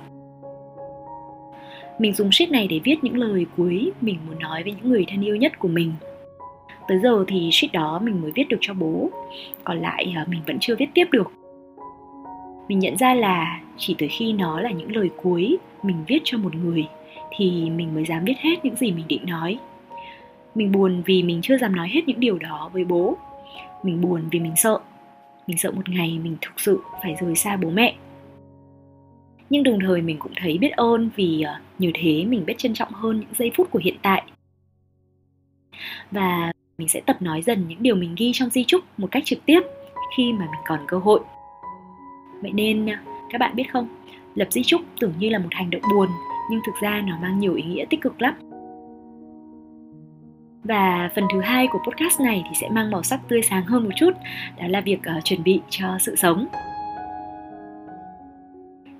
Mình 1.99 2.13
dùng 2.13 2.31
sheet 2.31 2.51
này 2.51 2.67
để 2.67 2.79
viết 2.83 2.95
những 3.01 3.17
lời 3.17 3.45
cuối 3.57 3.91
mình 4.01 4.17
muốn 4.27 4.39
nói 4.39 4.63
với 4.63 4.71
những 4.71 4.91
người 4.91 5.05
thân 5.09 5.21
yêu 5.21 5.35
nhất 5.35 5.59
của 5.59 5.67
mình 5.67 5.93
tới 6.87 6.99
giờ 6.99 7.25
thì 7.27 7.49
sheet 7.51 7.71
đó 7.71 7.99
mình 8.03 8.21
mới 8.21 8.31
viết 8.31 8.49
được 8.49 8.57
cho 8.61 8.73
bố. 8.73 9.09
Còn 9.63 9.79
lại 9.79 10.13
ờ, 10.17 10.25
mình 10.27 10.41
vẫn 10.47 10.57
chưa 10.59 10.75
viết 10.75 10.89
tiếp 10.93 11.07
được. 11.11 11.31
Mình 12.67 12.79
nhận 12.79 12.97
ra 12.97 13.13
là 13.13 13.61
chỉ 13.77 13.95
tới 13.97 14.09
khi 14.09 14.33
nó 14.33 14.59
là 14.59 14.71
những 14.71 14.95
lời 14.95 15.09
cuối 15.23 15.57
mình 15.83 15.97
viết 16.07 16.19
cho 16.23 16.37
một 16.37 16.55
người 16.55 16.87
thì 17.37 17.69
mình 17.69 17.95
mới 17.95 18.05
dám 18.05 18.25
viết 18.25 18.37
hết 18.37 18.65
những 18.65 18.75
gì 18.75 18.91
mình 18.91 19.05
định 19.07 19.25
nói. 19.27 19.59
Mình 20.55 20.71
buồn 20.71 21.01
vì 21.05 21.23
mình 21.23 21.39
chưa 21.43 21.57
dám 21.57 21.75
nói 21.75 21.89
hết 21.89 22.01
những 22.07 22.19
điều 22.19 22.37
đó 22.37 22.69
với 22.73 22.85
bố. 22.85 23.17
Mình 23.83 24.01
buồn 24.01 24.21
vì 24.31 24.39
mình 24.39 24.53
sợ. 24.55 24.79
Mình 25.47 25.57
sợ 25.57 25.71
một 25.71 25.89
ngày 25.89 26.19
mình 26.23 26.37
thực 26.41 26.59
sự 26.59 26.81
phải 27.03 27.15
rời 27.21 27.35
xa 27.35 27.57
bố 27.57 27.69
mẹ. 27.69 27.95
Nhưng 29.49 29.63
đồng 29.63 29.79
thời 29.79 30.01
mình 30.01 30.17
cũng 30.19 30.31
thấy 30.35 30.57
biết 30.57 30.71
ơn 30.71 31.09
vì 31.15 31.41
ờ, 31.41 31.51
nhờ 31.51 31.59
như 31.79 31.91
thế 31.93 32.25
mình 32.25 32.45
biết 32.45 32.57
trân 32.57 32.73
trọng 32.73 32.91
hơn 32.91 33.19
những 33.19 33.33
giây 33.37 33.51
phút 33.55 33.71
của 33.71 33.79
hiện 33.83 33.95
tại. 34.01 34.23
Và 36.11 36.52
mình 36.83 36.89
sẽ 36.89 37.01
tập 37.05 37.21
nói 37.21 37.41
dần 37.41 37.65
những 37.67 37.83
điều 37.83 37.95
mình 37.95 38.15
ghi 38.17 38.31
trong 38.33 38.49
di 38.49 38.63
chúc 38.63 38.83
một 38.97 39.07
cách 39.11 39.23
trực 39.25 39.45
tiếp 39.45 39.59
khi 40.17 40.33
mà 40.33 40.45
mình 40.45 40.61
còn 40.65 40.79
cơ 40.87 40.97
hội. 40.97 41.19
Vậy 42.41 42.51
nên 42.51 42.87
các 43.29 43.37
bạn 43.37 43.55
biết 43.55 43.71
không? 43.71 43.87
Lập 44.35 44.47
di 44.51 44.63
chúc 44.63 44.81
tưởng 44.99 45.13
như 45.19 45.29
là 45.29 45.39
một 45.39 45.49
hành 45.51 45.69
động 45.69 45.81
buồn 45.93 46.07
nhưng 46.51 46.59
thực 46.65 46.75
ra 46.81 47.03
nó 47.07 47.17
mang 47.21 47.39
nhiều 47.39 47.53
ý 47.53 47.63
nghĩa 47.63 47.85
tích 47.89 48.01
cực 48.01 48.21
lắm. 48.21 48.33
Và 50.63 51.09
phần 51.15 51.23
thứ 51.33 51.41
hai 51.41 51.67
của 51.67 51.79
podcast 51.79 52.21
này 52.21 52.43
thì 52.45 52.55
sẽ 52.61 52.69
mang 52.69 52.91
màu 52.91 53.03
sắc 53.03 53.19
tươi 53.27 53.41
sáng 53.41 53.65
hơn 53.65 53.83
một 53.83 53.91
chút 53.95 54.11
đó 54.59 54.67
là 54.67 54.81
việc 54.81 54.99
uh, 55.17 55.23
chuẩn 55.23 55.43
bị 55.43 55.61
cho 55.69 55.97
sự 55.99 56.15
sống. 56.15 56.47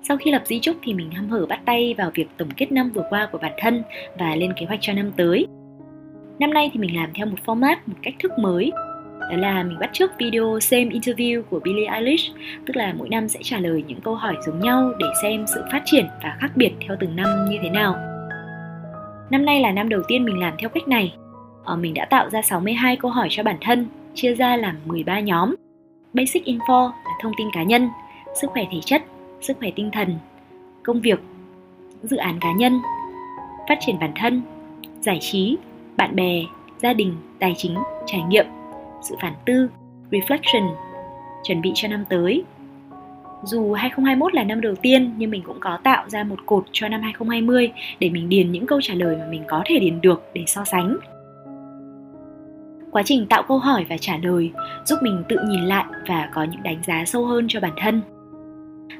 Sau 0.02 0.16
khi 0.16 0.30
lập 0.30 0.42
di 0.44 0.58
chúc 0.60 0.76
thì 0.82 0.94
mình 0.94 1.10
hăm 1.10 1.28
hở 1.28 1.46
bắt 1.46 1.60
tay 1.64 1.94
vào 1.98 2.10
việc 2.14 2.26
tổng 2.36 2.50
kết 2.56 2.72
năm 2.72 2.90
vừa 2.90 3.06
qua 3.10 3.28
của 3.32 3.38
bản 3.38 3.52
thân 3.58 3.82
và 4.18 4.36
lên 4.36 4.52
kế 4.56 4.66
hoạch 4.66 4.80
cho 4.82 4.92
năm 4.92 5.12
tới. 5.16 5.46
Năm 6.38 6.52
nay 6.52 6.70
thì 6.72 6.80
mình 6.80 6.96
làm 6.96 7.10
theo 7.14 7.26
một 7.26 7.36
format, 7.46 7.76
một 7.86 7.96
cách 8.02 8.14
thức 8.18 8.32
mới. 8.38 8.72
Đó 9.20 9.36
là 9.36 9.62
mình 9.62 9.78
bắt 9.78 9.90
trước 9.92 10.10
video 10.18 10.60
Same 10.60 10.84
Interview 10.84 11.42
của 11.42 11.60
Billie 11.60 11.86
Eilish, 11.86 12.34
tức 12.66 12.76
là 12.76 12.94
mỗi 12.98 13.08
năm 13.08 13.28
sẽ 13.28 13.40
trả 13.42 13.58
lời 13.58 13.84
những 13.86 14.00
câu 14.00 14.14
hỏi 14.14 14.36
giống 14.46 14.60
nhau 14.60 14.92
để 14.98 15.06
xem 15.22 15.44
sự 15.54 15.64
phát 15.72 15.82
triển 15.84 16.06
và 16.22 16.36
khác 16.40 16.50
biệt 16.56 16.70
theo 16.80 16.96
từng 17.00 17.16
năm 17.16 17.28
như 17.50 17.58
thế 17.62 17.70
nào. 17.70 17.96
Năm 19.30 19.44
nay 19.44 19.60
là 19.60 19.72
năm 19.72 19.88
đầu 19.88 20.02
tiên 20.08 20.24
mình 20.24 20.38
làm 20.40 20.54
theo 20.58 20.68
cách 20.68 20.88
này. 20.88 21.14
Ờ, 21.64 21.76
mình 21.76 21.94
đã 21.94 22.04
tạo 22.04 22.30
ra 22.30 22.42
62 22.42 22.96
câu 22.96 23.10
hỏi 23.10 23.28
cho 23.30 23.42
bản 23.42 23.56
thân, 23.60 23.86
chia 24.14 24.34
ra 24.34 24.56
làm 24.56 24.76
13 24.84 25.20
nhóm 25.20 25.54
Basic 26.14 26.44
Info 26.44 26.88
là 26.88 27.12
thông 27.22 27.32
tin 27.38 27.48
cá 27.52 27.62
nhân, 27.62 27.88
sức 28.40 28.50
khỏe 28.50 28.64
thể 28.72 28.78
chất, 28.84 29.02
sức 29.40 29.56
khỏe 29.58 29.70
tinh 29.76 29.90
thần, 29.92 30.18
công 30.82 31.00
việc, 31.00 31.20
dự 32.02 32.16
án 32.16 32.38
cá 32.40 32.52
nhân, 32.52 32.80
phát 33.68 33.78
triển 33.80 33.98
bản 33.98 34.12
thân, 34.16 34.42
giải 35.00 35.18
trí, 35.20 35.56
bạn 35.96 36.16
bè, 36.16 36.42
gia 36.82 36.92
đình, 36.92 37.14
tài 37.38 37.54
chính, 37.56 37.74
trải 38.06 38.22
nghiệm, 38.28 38.46
sự 39.02 39.16
phản 39.20 39.34
tư, 39.44 39.68
reflection, 40.10 40.74
chuẩn 41.42 41.60
bị 41.60 41.72
cho 41.74 41.88
năm 41.88 42.04
tới. 42.08 42.44
Dù 43.42 43.72
2021 43.72 44.34
là 44.34 44.44
năm 44.44 44.60
đầu 44.60 44.74
tiên 44.74 45.14
nhưng 45.16 45.30
mình 45.30 45.42
cũng 45.46 45.60
có 45.60 45.78
tạo 45.82 46.04
ra 46.08 46.24
một 46.24 46.38
cột 46.46 46.64
cho 46.72 46.88
năm 46.88 47.02
2020 47.02 47.72
để 47.98 48.10
mình 48.10 48.28
điền 48.28 48.52
những 48.52 48.66
câu 48.66 48.80
trả 48.82 48.94
lời 48.94 49.16
mà 49.16 49.26
mình 49.30 49.42
có 49.48 49.62
thể 49.66 49.78
điền 49.78 50.00
được 50.00 50.30
để 50.34 50.44
so 50.46 50.64
sánh. 50.64 50.96
Quá 52.90 53.02
trình 53.04 53.26
tạo 53.26 53.42
câu 53.48 53.58
hỏi 53.58 53.86
và 53.88 53.96
trả 53.96 54.16
lời 54.22 54.50
giúp 54.84 54.98
mình 55.02 55.22
tự 55.28 55.36
nhìn 55.48 55.60
lại 55.60 55.84
và 56.08 56.28
có 56.34 56.44
những 56.44 56.62
đánh 56.62 56.82
giá 56.86 57.04
sâu 57.04 57.24
hơn 57.24 57.46
cho 57.48 57.60
bản 57.60 57.72
thân. 57.76 58.00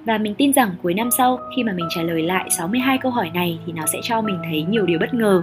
Và 0.05 0.19
mình 0.19 0.35
tin 0.35 0.53
rằng 0.53 0.71
cuối 0.83 0.95
năm 0.95 1.11
sau 1.19 1.39
khi 1.57 1.63
mà 1.63 1.73
mình 1.73 1.87
trả 1.91 2.03
lời 2.03 2.23
lại 2.23 2.51
62 2.51 2.99
câu 2.99 3.13
hỏi 3.13 3.31
này 3.35 3.59
thì 3.67 3.73
nó 3.73 3.87
sẽ 3.87 3.99
cho 4.03 4.23
mình 4.23 4.39
thấy 4.45 4.63
nhiều 4.63 4.87
điều 4.87 4.99
bất 4.99 5.15
ngờ. 5.15 5.43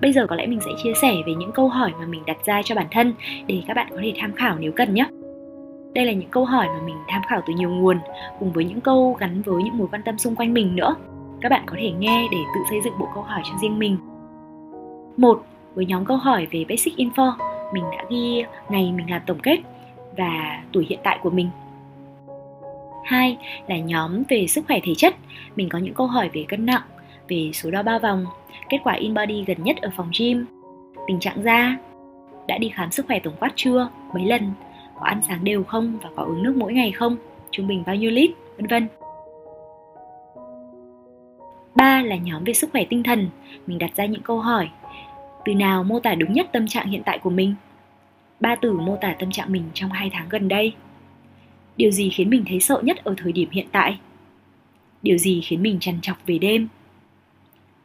Bây 0.00 0.12
giờ 0.12 0.26
có 0.26 0.36
lẽ 0.36 0.46
mình 0.46 0.60
sẽ 0.60 0.70
chia 0.82 0.92
sẻ 1.02 1.14
về 1.26 1.34
những 1.34 1.52
câu 1.52 1.68
hỏi 1.68 1.92
mà 2.00 2.06
mình 2.06 2.22
đặt 2.26 2.36
ra 2.44 2.62
cho 2.64 2.74
bản 2.74 2.86
thân 2.90 3.14
để 3.46 3.62
các 3.66 3.74
bạn 3.74 3.86
có 3.90 3.96
thể 4.02 4.12
tham 4.20 4.32
khảo 4.32 4.56
nếu 4.58 4.72
cần 4.72 4.94
nhé. 4.94 5.06
Đây 5.94 6.06
là 6.06 6.12
những 6.12 6.30
câu 6.30 6.44
hỏi 6.44 6.66
mà 6.68 6.86
mình 6.86 6.96
tham 7.08 7.22
khảo 7.28 7.42
từ 7.46 7.52
nhiều 7.52 7.70
nguồn 7.70 7.98
cùng 8.38 8.52
với 8.52 8.64
những 8.64 8.80
câu 8.80 9.16
gắn 9.20 9.42
với 9.42 9.62
những 9.62 9.78
mối 9.78 9.88
quan 9.92 10.02
tâm 10.02 10.18
xung 10.18 10.36
quanh 10.36 10.54
mình 10.54 10.76
nữa. 10.76 10.94
Các 11.40 11.48
bạn 11.48 11.62
có 11.66 11.76
thể 11.78 11.90
nghe 11.90 12.28
để 12.30 12.38
tự 12.54 12.60
xây 12.70 12.80
dựng 12.84 12.98
bộ 12.98 13.08
câu 13.14 13.22
hỏi 13.22 13.40
cho 13.44 13.52
riêng 13.62 13.78
mình. 13.78 13.96
Một, 15.16 15.42
với 15.74 15.86
nhóm 15.86 16.04
câu 16.04 16.16
hỏi 16.16 16.46
về 16.50 16.64
Basic 16.68 16.96
Info, 16.96 17.32
mình 17.72 17.84
đã 17.92 18.04
ghi 18.10 18.44
ngày 18.68 18.92
mình 18.96 19.10
làm 19.10 19.22
tổng 19.26 19.38
kết 19.42 19.58
và 20.16 20.62
tuổi 20.72 20.86
hiện 20.88 20.98
tại 21.02 21.18
của 21.22 21.30
mình. 21.30 21.48
Hai 23.04 23.38
là 23.68 23.78
nhóm 23.78 24.22
về 24.28 24.46
sức 24.46 24.64
khỏe 24.66 24.80
thể 24.82 24.94
chất, 24.96 25.14
mình 25.56 25.68
có 25.68 25.78
những 25.78 25.94
câu 25.94 26.06
hỏi 26.06 26.30
về 26.32 26.44
cân 26.48 26.66
nặng, 26.66 26.82
về 27.28 27.50
số 27.54 27.70
đo 27.70 27.82
ba 27.82 27.98
vòng, 27.98 28.26
kết 28.68 28.78
quả 28.84 28.94
in 28.94 29.14
body 29.14 29.44
gần 29.46 29.62
nhất 29.62 29.76
ở 29.76 29.90
phòng 29.96 30.10
gym, 30.18 30.46
tình 31.06 31.20
trạng 31.20 31.42
da, 31.42 31.76
đã 32.48 32.58
đi 32.58 32.68
khám 32.68 32.90
sức 32.90 33.06
khỏe 33.06 33.18
tổng 33.18 33.34
quát 33.40 33.52
chưa, 33.56 33.88
mấy 34.14 34.24
lần, 34.24 34.52
có 34.94 35.04
ăn 35.04 35.20
sáng 35.28 35.44
đều 35.44 35.64
không 35.64 35.98
và 36.02 36.10
có 36.16 36.22
uống 36.22 36.42
nước 36.42 36.56
mỗi 36.56 36.72
ngày 36.72 36.92
không, 36.92 37.16
trung 37.50 37.66
bình 37.66 37.82
bao 37.86 37.96
nhiêu 37.96 38.10
lít, 38.10 38.30
vân 38.56 38.66
vân. 38.66 38.88
Ba 41.74 42.02
là 42.02 42.16
nhóm 42.16 42.44
về 42.44 42.52
sức 42.52 42.70
khỏe 42.72 42.84
tinh 42.88 43.02
thần, 43.02 43.28
mình 43.66 43.78
đặt 43.78 43.90
ra 43.96 44.06
những 44.06 44.22
câu 44.22 44.40
hỏi. 44.40 44.68
Từ 45.44 45.54
nào 45.54 45.84
mô 45.84 46.00
tả 46.00 46.14
đúng 46.14 46.32
nhất 46.32 46.48
tâm 46.52 46.66
trạng 46.66 46.86
hiện 46.86 47.02
tại 47.04 47.18
của 47.18 47.30
mình? 47.30 47.54
Ba 48.40 48.54
từ 48.54 48.72
mô 48.72 48.96
tả 48.96 49.14
tâm 49.18 49.30
trạng 49.30 49.52
mình 49.52 49.62
trong 49.74 49.90
hai 49.90 50.10
tháng 50.12 50.28
gần 50.28 50.48
đây. 50.48 50.74
Điều 51.76 51.90
gì 51.90 52.10
khiến 52.10 52.30
mình 52.30 52.44
thấy 52.48 52.60
sợ 52.60 52.80
nhất 52.82 53.04
ở 53.04 53.14
thời 53.18 53.32
điểm 53.32 53.48
hiện 53.50 53.66
tại? 53.72 53.98
Điều 55.02 55.18
gì 55.18 55.40
khiến 55.40 55.62
mình 55.62 55.78
trằn 55.80 56.00
trọc 56.02 56.16
về 56.26 56.38
đêm? 56.38 56.68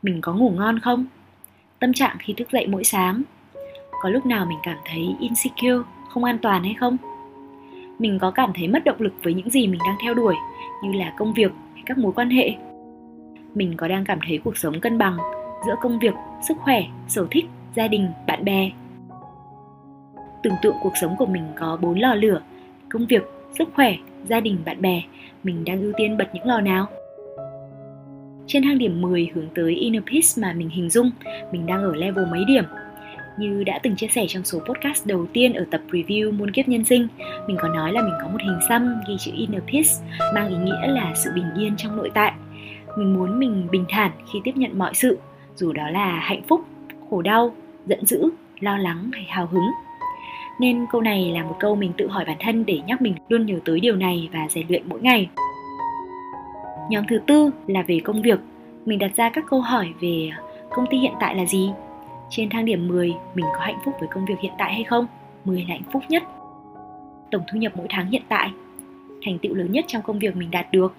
Mình 0.04 0.22
có 0.22 0.34
ngủ 0.34 0.50
ngon 0.50 0.80
không? 0.80 1.06
Tâm 1.80 1.94
trạng 1.94 2.18
khi 2.20 2.34
thức 2.34 2.48
dậy 2.52 2.68
mỗi 2.68 2.84
sáng. 2.84 3.22
Có 4.02 4.10
lúc 4.10 4.26
nào 4.26 4.46
mình 4.46 4.58
cảm 4.64 4.78
thấy 4.86 5.16
insecure, 5.20 5.90
không 6.10 6.24
an 6.24 6.38
toàn 6.42 6.64
hay 6.64 6.74
không? 6.74 6.98
Mình 8.00 8.20
có 8.20 8.32
cảm 8.32 8.52
thấy 8.56 8.68
mất 8.68 8.84
động 8.84 9.02
lực 9.02 9.14
với 9.24 9.34
những 9.34 9.50
gì 9.50 9.68
mình 9.68 9.80
đang 9.88 9.98
theo 10.04 10.14
đuổi, 10.14 10.36
như 10.84 10.94
là 10.94 11.14
công 11.18 11.34
việc 11.34 11.52
hay 11.74 11.84
các 11.86 11.98
mối 11.98 12.12
quan 12.16 12.30
hệ. 12.30 12.56
Mình 13.56 13.78
có 13.78 13.88
đang 13.88 14.06
cảm 14.06 14.20
thấy 14.28 14.40
cuộc 14.44 14.58
sống 14.58 14.80
cân 14.80 14.98
bằng 14.98 15.18
giữa 15.68 15.76
công 15.82 16.00
việc, 16.00 16.14
sức 16.48 16.58
khỏe, 16.60 16.84
sở 17.08 17.28
thích, 17.32 17.46
gia 17.76 17.88
đình, 17.88 18.08
bạn 18.28 18.46
bè. 18.46 18.70
Tưởng 20.44 20.56
tượng 20.62 20.76
cuộc 20.82 20.94
sống 21.02 21.16
của 21.18 21.26
mình 21.26 21.44
có 21.60 21.78
bốn 21.82 22.00
lò 22.00 22.13
lửa, 22.13 22.42
công 22.89 23.06
việc, 23.06 23.24
sức 23.58 23.70
khỏe, 23.76 23.96
gia 24.30 24.39
đình, 24.39 24.58
bạn 24.66 24.82
bè, 24.82 25.02
mình 25.44 25.66
đang 25.66 25.82
ưu 25.82 25.92
tiên 25.98 26.18
bật 26.18 26.30
những 26.34 26.46
lò 26.46 26.62
nào? 26.62 26.88
Trên 28.47 28.63
thang 28.63 28.77
điểm 28.77 29.01
10 29.01 29.29
hướng 29.34 29.47
tới 29.56 29.75
inner 29.75 30.03
peace 30.03 30.27
mà 30.38 30.53
mình 30.53 30.69
hình 30.69 30.89
dung, 30.89 31.12
mình 31.51 31.65
đang 31.65 31.84
ở 31.84 31.95
level 31.95 32.25
mấy 32.32 32.45
điểm. 32.47 32.63
Như 33.38 33.63
đã 33.63 33.79
từng 33.84 33.95
chia 33.95 34.08
sẻ 34.08 34.25
trong 34.27 34.43
số 34.43 34.60
podcast 34.60 35.08
đầu 35.08 35.27
tiên 35.34 35.53
ở 35.53 35.65
tập 35.71 35.82
review 35.91 36.38
muôn 36.38 36.51
kiếp 36.51 36.67
nhân 36.67 36.86
sinh, 36.86 37.08
mình 37.47 37.58
có 37.60 37.67
nói 37.67 37.93
là 37.93 38.01
mình 38.01 38.13
có 38.21 38.27
một 38.27 38.41
hình 38.41 38.60
xăm 38.69 38.95
ghi 39.08 39.15
chữ 39.19 39.32
inner 39.36 39.63
peace 39.71 39.89
mang 40.36 40.49
ý 40.49 40.56
nghĩa 40.56 40.88
là 40.88 41.13
sự 41.15 41.29
bình 41.36 41.45
yên 41.58 41.77
trong 41.77 41.97
nội 41.97 42.12
tại. 42.13 42.32
Mình 42.97 43.13
muốn 43.13 43.39
mình 43.39 43.67
bình 43.71 43.86
thản 43.89 44.12
khi 44.34 44.39
tiếp 44.43 44.51
nhận 44.56 44.77
mọi 44.77 44.93
sự, 44.93 45.17
dù 45.56 45.71
đó 45.73 45.89
là 45.89 46.19
hạnh 46.19 46.41
phúc, 46.47 46.62
khổ 47.10 47.21
đau, 47.21 47.56
giận 47.86 48.06
dữ, 48.06 48.29
lo 48.60 48.77
lắng 48.77 49.10
hay 49.13 49.23
hào 49.23 49.45
hứng. 49.45 49.67
Nên 50.60 50.86
câu 50.91 51.01
này 51.01 51.32
là 51.36 51.43
một 51.43 51.56
câu 51.60 51.75
mình 51.75 51.91
tự 51.97 52.08
hỏi 52.08 52.25
bản 52.27 52.38
thân 52.39 52.65
để 52.65 52.79
nhắc 52.88 53.01
mình 53.01 53.15
luôn 53.29 53.45
nhớ 53.45 53.60
tới 53.65 53.79
điều 53.79 53.95
này 53.95 54.29
và 54.34 54.47
rèn 54.49 54.65
luyện 54.69 54.84
mỗi 54.86 55.01
ngày. 55.01 55.29
Nhóm 56.89 57.04
thứ 57.10 57.19
tư 57.28 57.52
là 57.67 57.82
về 57.82 58.00
công 58.04 58.22
việc. 58.22 58.39
Mình 58.86 59.00
đặt 59.00 59.12
ra 59.15 59.30
các 59.30 59.46
câu 59.50 59.62
hỏi 59.62 59.88
về 60.02 60.30
công 60.69 60.86
ty 60.89 60.98
hiện 60.98 61.13
tại 61.19 61.36
là 61.36 61.46
gì? 61.46 61.72
Trên 62.30 62.50
thang 62.50 62.65
điểm 62.65 62.88
10, 62.88 63.13
mình 63.36 63.46
có 63.54 63.60
hạnh 63.60 63.80
phúc 63.86 63.93
với 64.00 64.10
công 64.12 64.26
việc 64.26 64.39
hiện 64.39 64.54
tại 64.58 64.74
hay 64.74 64.84
không? 64.84 65.08
10 65.46 65.60
là 65.60 65.65
hạnh 65.67 65.84
phúc 65.93 66.04
nhất. 66.10 66.24
Tổng 67.32 67.41
thu 67.52 67.60
nhập 67.60 67.72
mỗi 67.76 67.88
tháng 67.89 68.10
hiện 68.10 68.22
tại. 68.30 68.52
Thành 69.26 69.39
tựu 69.39 69.56
lớn 69.56 69.72
nhất 69.72 69.86
trong 69.88 70.02
công 70.02 70.19
việc 70.19 70.36
mình 70.36 70.52
đạt 70.52 70.72
được. 70.72 70.93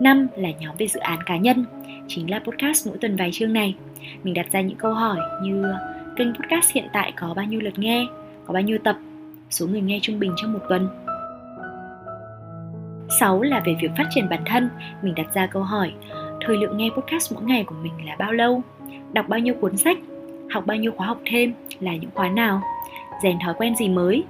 5 0.00 0.28
là 0.36 0.50
nhóm 0.60 0.74
về 0.78 0.86
dự 0.86 1.00
án 1.00 1.18
cá 1.26 1.36
nhân, 1.36 1.64
chính 2.08 2.30
là 2.30 2.38
podcast 2.38 2.86
mỗi 2.88 2.98
tuần 2.98 3.16
vài 3.16 3.32
chương 3.32 3.52
này. 3.52 3.74
Mình 4.22 4.34
đặt 4.34 4.46
ra 4.52 4.60
những 4.60 4.78
câu 4.78 4.94
hỏi 4.94 5.18
như 5.42 5.64
kênh 6.16 6.34
podcast 6.34 6.72
hiện 6.72 6.84
tại 6.92 7.12
có 7.16 7.34
bao 7.34 7.44
nhiêu 7.44 7.60
lượt 7.60 7.78
nghe, 7.78 8.06
có 8.46 8.54
bao 8.54 8.62
nhiêu 8.62 8.78
tập, 8.84 8.96
số 9.50 9.66
người 9.66 9.80
nghe 9.80 9.98
trung 10.02 10.18
bình 10.18 10.32
trong 10.36 10.52
một 10.52 10.60
tuần. 10.68 10.88
6 13.20 13.42
là 13.42 13.62
về 13.64 13.76
việc 13.80 13.90
phát 13.96 14.04
triển 14.10 14.28
bản 14.28 14.42
thân, 14.46 14.68
mình 15.02 15.14
đặt 15.14 15.34
ra 15.34 15.46
câu 15.46 15.62
hỏi 15.62 15.92
thời 16.46 16.56
lượng 16.56 16.76
nghe 16.76 16.90
podcast 16.90 17.32
mỗi 17.32 17.42
ngày 17.42 17.64
của 17.64 17.74
mình 17.82 17.92
là 18.06 18.16
bao 18.18 18.32
lâu, 18.32 18.62
đọc 19.12 19.28
bao 19.28 19.40
nhiêu 19.40 19.54
cuốn 19.60 19.76
sách, 19.76 19.98
học 20.50 20.66
bao 20.66 20.76
nhiêu 20.76 20.92
khóa 20.96 21.06
học 21.06 21.18
thêm 21.26 21.52
là 21.80 21.96
những 21.96 22.10
khóa 22.14 22.28
nào, 22.28 22.62
rèn 23.22 23.38
thói 23.44 23.54
quen 23.54 23.76
gì 23.76 23.88
mới. 23.88 24.24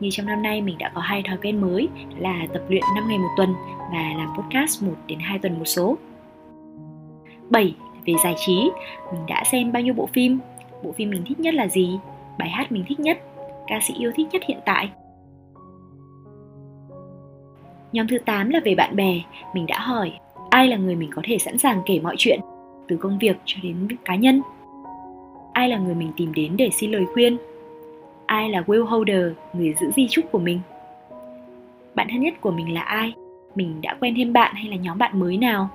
Như 0.00 0.08
trong 0.12 0.26
năm 0.26 0.42
nay 0.42 0.62
mình 0.62 0.78
đã 0.78 0.90
có 0.94 1.00
hai 1.00 1.22
thói 1.22 1.36
quen 1.42 1.60
mới 1.60 1.88
là 2.18 2.46
tập 2.52 2.62
luyện 2.68 2.82
5 2.94 3.08
ngày 3.08 3.18
một 3.18 3.30
tuần 3.36 3.54
và 3.92 4.12
làm 4.16 4.28
podcast 4.36 4.82
1 4.82 4.92
đến 5.06 5.18
2 5.20 5.38
tuần 5.38 5.58
một 5.58 5.64
số. 5.64 5.96
7 7.50 7.74
về 8.06 8.14
giải 8.24 8.34
trí, 8.46 8.70
mình 9.12 9.26
đã 9.26 9.44
xem 9.52 9.72
bao 9.72 9.82
nhiêu 9.82 9.94
bộ 9.94 10.08
phim, 10.12 10.38
bộ 10.82 10.92
phim 10.92 11.10
mình 11.10 11.22
thích 11.26 11.40
nhất 11.40 11.54
là 11.54 11.68
gì, 11.68 11.98
bài 12.38 12.48
hát 12.48 12.72
mình 12.72 12.84
thích 12.88 13.00
nhất, 13.00 13.18
ca 13.66 13.80
sĩ 13.88 13.94
yêu 13.94 14.12
thích 14.16 14.26
nhất 14.32 14.42
hiện 14.48 14.58
tại. 14.64 14.90
Nhóm 17.96 18.08
thứ 18.08 18.18
8 18.18 18.50
là 18.50 18.60
về 18.64 18.74
bạn 18.74 18.96
bè, 18.96 19.20
mình 19.54 19.66
đã 19.66 19.80
hỏi 19.80 20.12
ai 20.50 20.68
là 20.68 20.76
người 20.76 20.94
mình 20.96 21.10
có 21.14 21.22
thể 21.24 21.38
sẵn 21.38 21.58
sàng 21.58 21.82
kể 21.86 22.00
mọi 22.00 22.14
chuyện, 22.18 22.40
từ 22.88 22.96
công 22.96 23.18
việc 23.18 23.36
cho 23.44 23.58
đến 23.62 23.88
cá 24.04 24.14
nhân. 24.14 24.42
Ai 25.52 25.68
là 25.68 25.78
người 25.78 25.94
mình 25.94 26.12
tìm 26.16 26.34
đến 26.34 26.56
để 26.56 26.70
xin 26.72 26.92
lời 26.92 27.04
khuyên? 27.14 27.36
Ai 28.26 28.50
là 28.50 28.60
will 28.60 28.84
holder, 28.84 29.32
người 29.52 29.74
giữ 29.80 29.90
di 29.96 30.06
chúc 30.10 30.24
của 30.32 30.38
mình? 30.38 30.60
Bạn 31.94 32.06
thân 32.10 32.20
nhất 32.20 32.34
của 32.40 32.50
mình 32.50 32.74
là 32.74 32.80
ai? 32.80 33.14
Mình 33.54 33.80
đã 33.82 33.96
quen 34.00 34.14
thêm 34.16 34.32
bạn 34.32 34.54
hay 34.54 34.68
là 34.68 34.76
nhóm 34.76 34.98
bạn 34.98 35.20
mới 35.20 35.36
nào? 35.36 35.68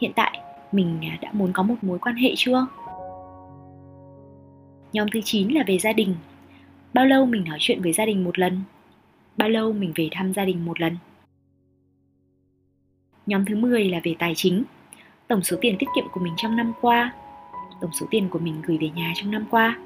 Hiện 0.00 0.12
tại, 0.14 0.40
mình 0.72 1.00
đã 1.20 1.30
muốn 1.32 1.52
có 1.52 1.62
một 1.62 1.76
mối 1.82 1.98
quan 1.98 2.14
hệ 2.14 2.32
chưa? 2.36 2.66
Nhóm 4.92 5.08
thứ 5.12 5.20
9 5.24 5.48
là 5.48 5.64
về 5.66 5.78
gia 5.78 5.92
đình. 5.92 6.14
Bao 6.94 7.06
lâu 7.06 7.26
mình 7.26 7.44
nói 7.44 7.58
chuyện 7.60 7.82
với 7.82 7.92
gia 7.92 8.06
đình 8.06 8.24
một 8.24 8.38
lần? 8.38 8.60
Bao 9.36 9.48
lâu 9.48 9.72
mình 9.72 9.92
về 9.94 10.08
thăm 10.12 10.32
gia 10.32 10.44
đình 10.44 10.64
một 10.64 10.80
lần? 10.80 10.96
Nhóm 13.30 13.44
thứ 13.44 13.56
10 13.56 13.84
là 13.84 14.00
về 14.04 14.14
tài 14.18 14.34
chính. 14.36 14.64
Tổng 15.28 15.42
số 15.42 15.56
tiền 15.60 15.76
tiết 15.78 15.86
kiệm 15.94 16.04
của 16.12 16.20
mình 16.20 16.32
trong 16.36 16.56
năm 16.56 16.72
qua, 16.80 17.12
tổng 17.80 17.90
số 18.00 18.06
tiền 18.10 18.28
của 18.28 18.38
mình 18.38 18.62
gửi 18.66 18.78
về 18.80 18.88
nhà 18.88 19.12
trong 19.16 19.30
năm 19.30 19.44
qua. 19.50 19.78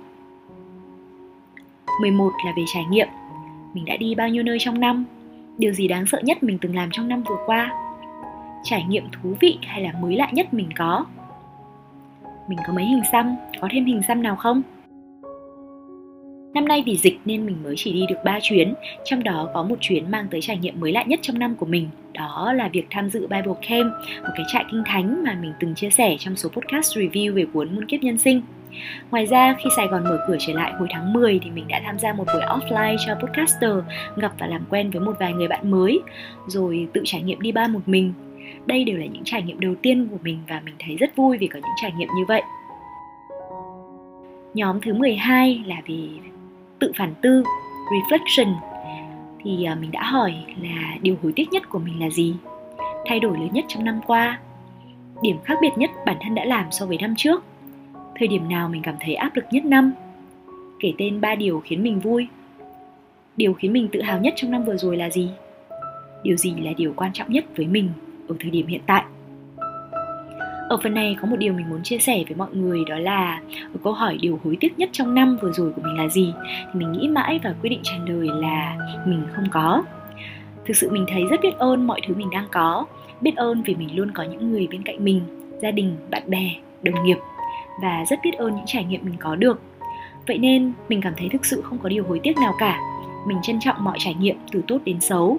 11 2.00 2.30
là 2.46 2.52
về 2.56 2.62
trải 2.66 2.84
nghiệm. 2.90 3.08
Mình 3.74 3.84
đã 3.84 3.96
đi 3.96 4.14
bao 4.14 4.28
nhiêu 4.28 4.42
nơi 4.42 4.58
trong 4.60 4.80
năm? 4.80 5.04
Điều 5.58 5.72
gì 5.72 5.88
đáng 5.88 6.06
sợ 6.06 6.20
nhất 6.24 6.42
mình 6.42 6.58
từng 6.60 6.74
làm 6.74 6.88
trong 6.92 7.08
năm 7.08 7.22
vừa 7.22 7.38
qua? 7.46 7.72
Trải 8.62 8.84
nghiệm 8.88 9.04
thú 9.12 9.34
vị 9.40 9.58
hay 9.62 9.82
là 9.82 9.92
mới 10.02 10.16
lạ 10.16 10.30
nhất 10.32 10.54
mình 10.54 10.68
có? 10.78 11.06
Mình 12.48 12.58
có 12.66 12.72
mấy 12.72 12.84
hình 12.84 13.02
xăm, 13.12 13.36
có 13.60 13.68
thêm 13.70 13.84
hình 13.84 14.00
xăm 14.08 14.22
nào 14.22 14.36
không? 14.36 14.62
Năm 16.54 16.68
nay 16.68 16.82
vì 16.86 16.96
dịch 16.96 17.18
nên 17.24 17.46
mình 17.46 17.56
mới 17.62 17.74
chỉ 17.76 17.92
đi 17.92 18.06
được 18.08 18.16
3 18.24 18.38
chuyến, 18.42 18.74
trong 19.04 19.22
đó 19.22 19.48
có 19.54 19.62
một 19.62 19.76
chuyến 19.80 20.10
mang 20.10 20.26
tới 20.30 20.40
trải 20.40 20.56
nghiệm 20.56 20.80
mới 20.80 20.92
lạ 20.92 21.04
nhất 21.06 21.18
trong 21.22 21.38
năm 21.38 21.54
của 21.54 21.66
mình, 21.66 21.88
đó 22.12 22.52
là 22.52 22.68
việc 22.68 22.86
tham 22.90 23.10
dự 23.10 23.20
Bible 23.20 23.54
Camp, 23.68 23.92
một 24.22 24.32
cái 24.34 24.44
trại 24.52 24.64
kinh 24.70 24.82
thánh 24.86 25.24
mà 25.24 25.38
mình 25.42 25.52
từng 25.60 25.74
chia 25.74 25.90
sẻ 25.90 26.16
trong 26.18 26.36
số 26.36 26.48
podcast 26.48 26.98
review 26.98 27.34
về 27.34 27.46
cuốn 27.52 27.74
Muôn 27.74 27.86
kiếp 27.86 28.02
nhân 28.02 28.18
sinh. 28.18 28.42
Ngoài 29.10 29.26
ra, 29.26 29.56
khi 29.58 29.70
Sài 29.76 29.86
Gòn 29.86 30.04
mở 30.04 30.18
cửa 30.28 30.36
trở 30.40 30.52
lại 30.52 30.72
hồi 30.72 30.88
tháng 30.90 31.12
10 31.12 31.40
thì 31.44 31.50
mình 31.50 31.64
đã 31.68 31.80
tham 31.84 31.98
gia 31.98 32.12
một 32.12 32.24
buổi 32.26 32.42
offline 32.42 32.96
cho 33.06 33.14
podcaster, 33.14 33.72
gặp 34.16 34.32
và 34.38 34.46
làm 34.46 34.64
quen 34.70 34.90
với 34.90 35.00
một 35.00 35.16
vài 35.20 35.32
người 35.32 35.48
bạn 35.48 35.70
mới, 35.70 36.00
rồi 36.46 36.88
tự 36.92 37.02
trải 37.04 37.22
nghiệm 37.22 37.40
đi 37.40 37.52
ba 37.52 37.68
một 37.68 37.80
mình. 37.86 38.12
Đây 38.66 38.84
đều 38.84 38.96
là 38.96 39.06
những 39.06 39.24
trải 39.24 39.42
nghiệm 39.42 39.60
đầu 39.60 39.74
tiên 39.82 40.08
của 40.10 40.18
mình 40.22 40.38
và 40.48 40.60
mình 40.64 40.74
thấy 40.78 40.96
rất 40.96 41.16
vui 41.16 41.38
vì 41.38 41.46
có 41.46 41.58
những 41.58 41.76
trải 41.82 41.92
nghiệm 41.98 42.08
như 42.16 42.24
vậy. 42.28 42.42
Nhóm 44.54 44.80
thứ 44.80 44.94
12 44.94 45.62
là 45.66 45.76
về 45.88 45.96
tự 46.84 46.92
phản 46.96 47.14
tư, 47.20 47.44
reflection. 47.90 48.54
thì 49.44 49.64
à, 49.64 49.74
mình 49.74 49.90
đã 49.90 50.02
hỏi 50.02 50.34
là 50.62 50.96
điều 51.02 51.16
hối 51.22 51.32
tiếc 51.36 51.52
nhất 51.52 51.68
của 51.68 51.78
mình 51.78 52.00
là 52.00 52.10
gì? 52.10 52.34
Thay 53.06 53.20
đổi 53.20 53.38
lớn 53.38 53.48
nhất 53.52 53.64
trong 53.68 53.84
năm 53.84 54.00
qua? 54.06 54.40
Điểm 55.22 55.36
khác 55.44 55.58
biệt 55.60 55.70
nhất 55.76 55.90
bản 56.06 56.16
thân 56.20 56.34
đã 56.34 56.44
làm 56.44 56.66
so 56.70 56.86
với 56.86 56.98
năm 57.00 57.14
trước? 57.16 57.44
Thời 58.16 58.28
điểm 58.28 58.48
nào 58.48 58.68
mình 58.68 58.82
cảm 58.82 58.94
thấy 59.00 59.14
áp 59.14 59.36
lực 59.36 59.44
nhất 59.50 59.64
năm? 59.64 59.92
Kể 60.80 60.92
tên 60.98 61.20
ba 61.20 61.34
điều 61.34 61.60
khiến 61.60 61.82
mình 61.82 62.00
vui. 62.00 62.26
Điều 63.36 63.54
khiến 63.54 63.72
mình 63.72 63.88
tự 63.92 64.02
hào 64.02 64.20
nhất 64.20 64.34
trong 64.36 64.50
năm 64.50 64.64
vừa 64.64 64.76
rồi 64.76 64.96
là 64.96 65.10
gì? 65.10 65.30
Điều 66.22 66.36
gì 66.36 66.54
là 66.62 66.72
điều 66.76 66.92
quan 66.96 67.12
trọng 67.12 67.32
nhất 67.32 67.44
với 67.56 67.66
mình 67.66 67.88
ở 68.28 68.36
thời 68.40 68.50
điểm 68.50 68.66
hiện 68.66 68.80
tại? 68.86 69.04
Ở 70.68 70.76
phần 70.82 70.94
này 70.94 71.16
có 71.20 71.28
một 71.28 71.36
điều 71.36 71.52
mình 71.52 71.70
muốn 71.70 71.82
chia 71.82 71.98
sẻ 71.98 72.24
với 72.28 72.36
mọi 72.36 72.48
người, 72.52 72.84
đó 72.88 72.98
là 72.98 73.40
ở 73.72 73.78
câu 73.84 73.92
hỏi 73.92 74.18
điều 74.20 74.40
hối 74.44 74.56
tiếc 74.60 74.78
nhất 74.78 74.88
trong 74.92 75.14
năm 75.14 75.36
vừa 75.42 75.52
rồi 75.52 75.72
của 75.76 75.82
mình 75.82 75.96
là 75.96 76.08
gì? 76.08 76.32
Thì 76.72 76.80
mình 76.80 76.92
nghĩ 76.92 77.08
mãi 77.08 77.40
và 77.44 77.54
quyết 77.60 77.70
định 77.70 77.80
trả 77.82 77.94
lời 78.06 78.28
là 78.40 78.76
mình 79.06 79.22
không 79.32 79.44
có. 79.50 79.82
Thực 80.66 80.76
sự 80.76 80.90
mình 80.90 81.06
thấy 81.08 81.24
rất 81.30 81.40
biết 81.42 81.58
ơn 81.58 81.86
mọi 81.86 82.00
thứ 82.06 82.14
mình 82.14 82.30
đang 82.30 82.46
có, 82.52 82.86
biết 83.20 83.36
ơn 83.36 83.62
vì 83.62 83.74
mình 83.74 83.96
luôn 83.96 84.10
có 84.10 84.22
những 84.22 84.52
người 84.52 84.68
bên 84.70 84.82
cạnh 84.82 85.04
mình, 85.04 85.20
gia 85.62 85.70
đình, 85.70 85.96
bạn 86.10 86.22
bè, 86.26 86.50
đồng 86.82 87.04
nghiệp, 87.04 87.18
và 87.82 88.04
rất 88.10 88.18
biết 88.24 88.34
ơn 88.34 88.54
những 88.54 88.66
trải 88.66 88.84
nghiệm 88.84 89.00
mình 89.04 89.16
có 89.18 89.36
được. 89.36 89.60
Vậy 90.26 90.38
nên 90.38 90.72
mình 90.88 91.00
cảm 91.00 91.12
thấy 91.16 91.28
thực 91.28 91.46
sự 91.46 91.62
không 91.62 91.78
có 91.78 91.88
điều 91.88 92.04
hối 92.04 92.20
tiếc 92.22 92.36
nào 92.36 92.54
cả. 92.58 92.78
Mình 93.26 93.38
trân 93.42 93.60
trọng 93.60 93.84
mọi 93.84 93.98
trải 93.98 94.14
nghiệm 94.14 94.36
từ 94.52 94.62
tốt 94.68 94.78
đến 94.84 95.00
xấu. 95.00 95.38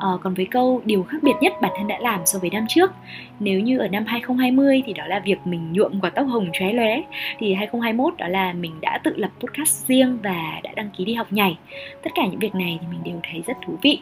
À, 0.00 0.08
còn 0.22 0.34
với 0.34 0.46
câu 0.50 0.82
điều 0.84 1.02
khác 1.02 1.18
biệt 1.22 1.32
nhất 1.40 1.52
bản 1.60 1.72
thân 1.78 1.88
đã 1.88 1.98
làm 2.00 2.20
so 2.24 2.38
với 2.38 2.50
năm 2.50 2.64
trước. 2.68 2.92
Nếu 3.40 3.60
như 3.60 3.78
ở 3.78 3.88
năm 3.88 4.04
2020 4.06 4.82
thì 4.86 4.92
đó 4.92 5.06
là 5.06 5.20
việc 5.24 5.38
mình 5.44 5.72
nhuộm 5.72 6.00
quả 6.00 6.10
tóc 6.10 6.26
hồng 6.26 6.50
chóe 6.52 6.72
lóe. 6.72 7.02
Thì 7.38 7.54
2021 7.54 8.14
đó 8.18 8.28
là 8.28 8.52
mình 8.52 8.72
đã 8.80 9.00
tự 9.04 9.12
lập 9.16 9.30
podcast 9.40 9.86
riêng 9.86 10.18
và 10.22 10.60
đã 10.62 10.72
đăng 10.76 10.90
ký 10.96 11.04
đi 11.04 11.14
học 11.14 11.26
nhảy. 11.30 11.58
Tất 12.02 12.10
cả 12.14 12.26
những 12.26 12.38
việc 12.38 12.54
này 12.54 12.78
thì 12.80 12.86
mình 12.90 13.00
đều 13.04 13.20
thấy 13.30 13.42
rất 13.46 13.56
thú 13.66 13.74
vị. 13.82 14.00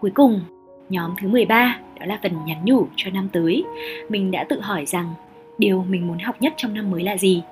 Cuối 0.00 0.10
cùng, 0.14 0.40
nhóm 0.88 1.10
thứ 1.20 1.28
13 1.28 1.78
đó 2.00 2.06
là 2.06 2.18
phần 2.22 2.32
nhắn 2.46 2.58
nhủ 2.64 2.86
cho 2.96 3.10
năm 3.10 3.28
tới. 3.32 3.64
Mình 4.08 4.30
đã 4.30 4.44
tự 4.44 4.60
hỏi 4.60 4.86
rằng 4.86 5.06
điều 5.58 5.84
mình 5.88 6.06
muốn 6.06 6.18
học 6.18 6.36
nhất 6.40 6.54
trong 6.56 6.74
năm 6.74 6.90
mới 6.90 7.02
là 7.02 7.16
gì? 7.16 7.42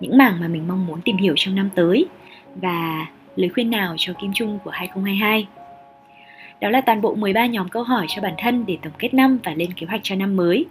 Những 0.00 0.18
mảng 0.18 0.40
mà 0.40 0.48
mình 0.48 0.68
mong 0.68 0.86
muốn 0.86 1.00
tìm 1.00 1.16
hiểu 1.16 1.34
trong 1.36 1.54
năm 1.54 1.70
tới. 1.74 2.06
Và 2.54 3.06
lời 3.36 3.50
khuyên 3.54 3.70
nào 3.70 3.94
cho 3.98 4.12
Kim 4.12 4.32
Trung 4.34 4.58
của 4.64 4.70
2022. 4.70 5.46
Đó 6.60 6.68
là 6.68 6.80
toàn 6.80 7.00
bộ 7.00 7.14
13 7.14 7.46
nhóm 7.46 7.68
câu 7.68 7.82
hỏi 7.82 8.06
cho 8.08 8.22
bản 8.22 8.34
thân 8.38 8.66
để 8.66 8.78
tổng 8.82 8.92
kết 8.98 9.14
năm 9.14 9.38
và 9.44 9.54
lên 9.54 9.72
kế 9.72 9.86
hoạch 9.86 10.00
cho 10.02 10.14
năm 10.14 10.36
mới. 10.36 10.66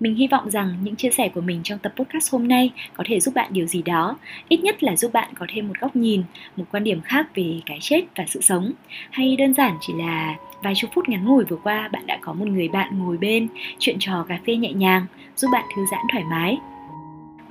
Mình 0.00 0.14
hy 0.14 0.26
vọng 0.26 0.50
rằng 0.50 0.74
những 0.82 0.96
chia 0.96 1.10
sẻ 1.10 1.28
của 1.28 1.40
mình 1.40 1.60
trong 1.64 1.78
tập 1.78 1.92
podcast 1.96 2.32
hôm 2.32 2.48
nay 2.48 2.70
có 2.94 3.04
thể 3.06 3.20
giúp 3.20 3.34
bạn 3.34 3.48
điều 3.52 3.66
gì 3.66 3.82
đó, 3.82 4.18
ít 4.48 4.60
nhất 4.60 4.82
là 4.82 4.96
giúp 4.96 5.12
bạn 5.12 5.28
có 5.34 5.46
thêm 5.48 5.68
một 5.68 5.74
góc 5.80 5.96
nhìn, 5.96 6.22
một 6.56 6.64
quan 6.72 6.84
điểm 6.84 7.00
khác 7.00 7.26
về 7.34 7.60
cái 7.66 7.78
chết 7.80 8.02
và 8.16 8.24
sự 8.26 8.40
sống, 8.40 8.72
hay 9.10 9.36
đơn 9.36 9.54
giản 9.54 9.76
chỉ 9.80 9.92
là 9.98 10.36
vài 10.62 10.74
chục 10.74 10.90
phút 10.94 11.08
ngắn 11.08 11.24
ngủi 11.24 11.44
vừa 11.44 11.56
qua 11.56 11.88
bạn 11.88 12.06
đã 12.06 12.18
có 12.20 12.32
một 12.32 12.48
người 12.48 12.68
bạn 12.68 12.98
ngồi 12.98 13.16
bên, 13.16 13.48
chuyện 13.78 13.96
trò 13.98 14.24
cà 14.28 14.38
phê 14.46 14.56
nhẹ 14.56 14.72
nhàng, 14.72 15.06
giúp 15.36 15.48
bạn 15.52 15.64
thư 15.76 15.82
giãn 15.90 16.00
thoải 16.12 16.24
mái 16.24 16.58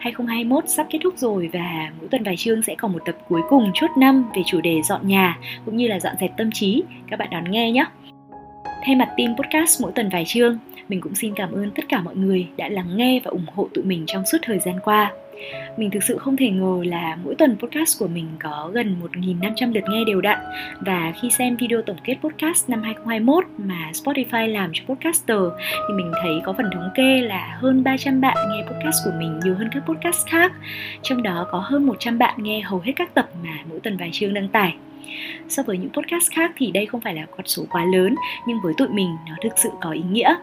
2021 0.05 0.69
sắp 0.69 0.87
kết 0.89 0.99
thúc 1.03 1.17
rồi 1.17 1.49
và 1.53 1.91
mỗi 1.99 2.07
tuần 2.11 2.23
vài 2.23 2.35
chương 2.37 2.63
sẽ 2.63 2.75
còn 2.77 2.93
một 2.93 2.99
tập 3.05 3.15
cuối 3.29 3.41
cùng 3.49 3.71
chốt 3.73 3.89
năm 3.97 4.25
về 4.35 4.41
chủ 4.45 4.61
đề 4.61 4.81
dọn 4.81 5.07
nhà 5.07 5.39
cũng 5.65 5.77
như 5.77 5.87
là 5.87 5.99
dọn 5.99 6.13
dẹp 6.19 6.37
tâm 6.37 6.49
trí. 6.51 6.83
Các 7.09 7.19
bạn 7.19 7.29
đón 7.31 7.51
nghe 7.51 7.71
nhé. 7.71 7.85
Thay 8.85 8.95
mặt 8.95 9.09
team 9.17 9.35
podcast 9.37 9.81
mỗi 9.81 9.91
tuần 9.91 10.09
vài 10.09 10.23
chương, 10.27 10.57
mình 10.89 11.01
cũng 11.01 11.15
xin 11.15 11.33
cảm 11.35 11.51
ơn 11.51 11.71
tất 11.71 11.83
cả 11.89 12.01
mọi 12.01 12.15
người 12.15 12.47
đã 12.57 12.69
lắng 12.69 12.97
nghe 12.97 13.19
và 13.23 13.31
ủng 13.31 13.45
hộ 13.55 13.67
tụi 13.73 13.83
mình 13.83 14.03
trong 14.07 14.25
suốt 14.25 14.37
thời 14.41 14.59
gian 14.59 14.75
qua. 14.83 15.13
Mình 15.77 15.91
thực 15.91 16.03
sự 16.03 16.17
không 16.17 16.37
thể 16.37 16.49
ngờ 16.49 16.83
là 16.85 17.17
mỗi 17.23 17.35
tuần 17.35 17.57
podcast 17.59 17.99
của 17.99 18.07
mình 18.07 18.27
có 18.39 18.71
gần 18.73 18.95
1.500 19.13 19.73
lượt 19.73 19.83
nghe 19.89 20.03
đều 20.07 20.21
đặn 20.21 20.39
và 20.79 21.13
khi 21.21 21.29
xem 21.29 21.55
video 21.55 21.81
tổng 21.81 21.97
kết 22.03 22.15
podcast 22.21 22.69
năm 22.69 22.81
2021 22.83 23.45
mà 23.57 23.91
Spotify 23.93 24.47
làm 24.47 24.71
cho 24.73 24.83
podcaster, 24.87 25.37
thì 25.87 25.93
mình 25.93 26.11
thấy 26.21 26.33
có 26.45 26.53
phần 26.53 26.69
thống 26.73 26.89
kê 26.95 27.21
là 27.21 27.57
hơn 27.61 27.83
300 27.83 28.21
bạn 28.21 28.37
nghe 28.49 28.63
podcast 28.63 28.97
của 29.05 29.11
mình 29.19 29.39
nhiều 29.43 29.55
hơn 29.55 29.69
các 29.73 29.83
podcast 29.85 30.27
khác. 30.27 30.51
Trong 31.01 31.23
đó 31.23 31.47
có 31.51 31.59
hơn 31.59 31.85
100 31.85 32.17
bạn 32.17 32.35
nghe 32.37 32.61
hầu 32.61 32.79
hết 32.79 32.93
các 32.95 33.13
tập 33.13 33.29
mà 33.43 33.57
mỗi 33.69 33.79
tuần 33.79 33.97
vài 33.97 34.09
chương 34.13 34.33
đăng 34.33 34.47
tải. 34.47 34.75
So 35.49 35.63
với 35.63 35.77
những 35.77 35.89
podcast 35.93 36.31
khác 36.31 36.51
thì 36.55 36.71
đây 36.71 36.85
không 36.85 37.01
phải 37.01 37.13
là 37.13 37.25
con 37.31 37.45
số 37.45 37.63
quá 37.69 37.85
lớn, 37.85 38.15
nhưng 38.47 38.57
với 38.63 38.73
tụi 38.77 38.87
mình 38.87 39.09
nó 39.29 39.35
thực 39.41 39.53
sự 39.57 39.69
có 39.81 39.91
ý 39.91 40.01
nghĩa 40.11 40.35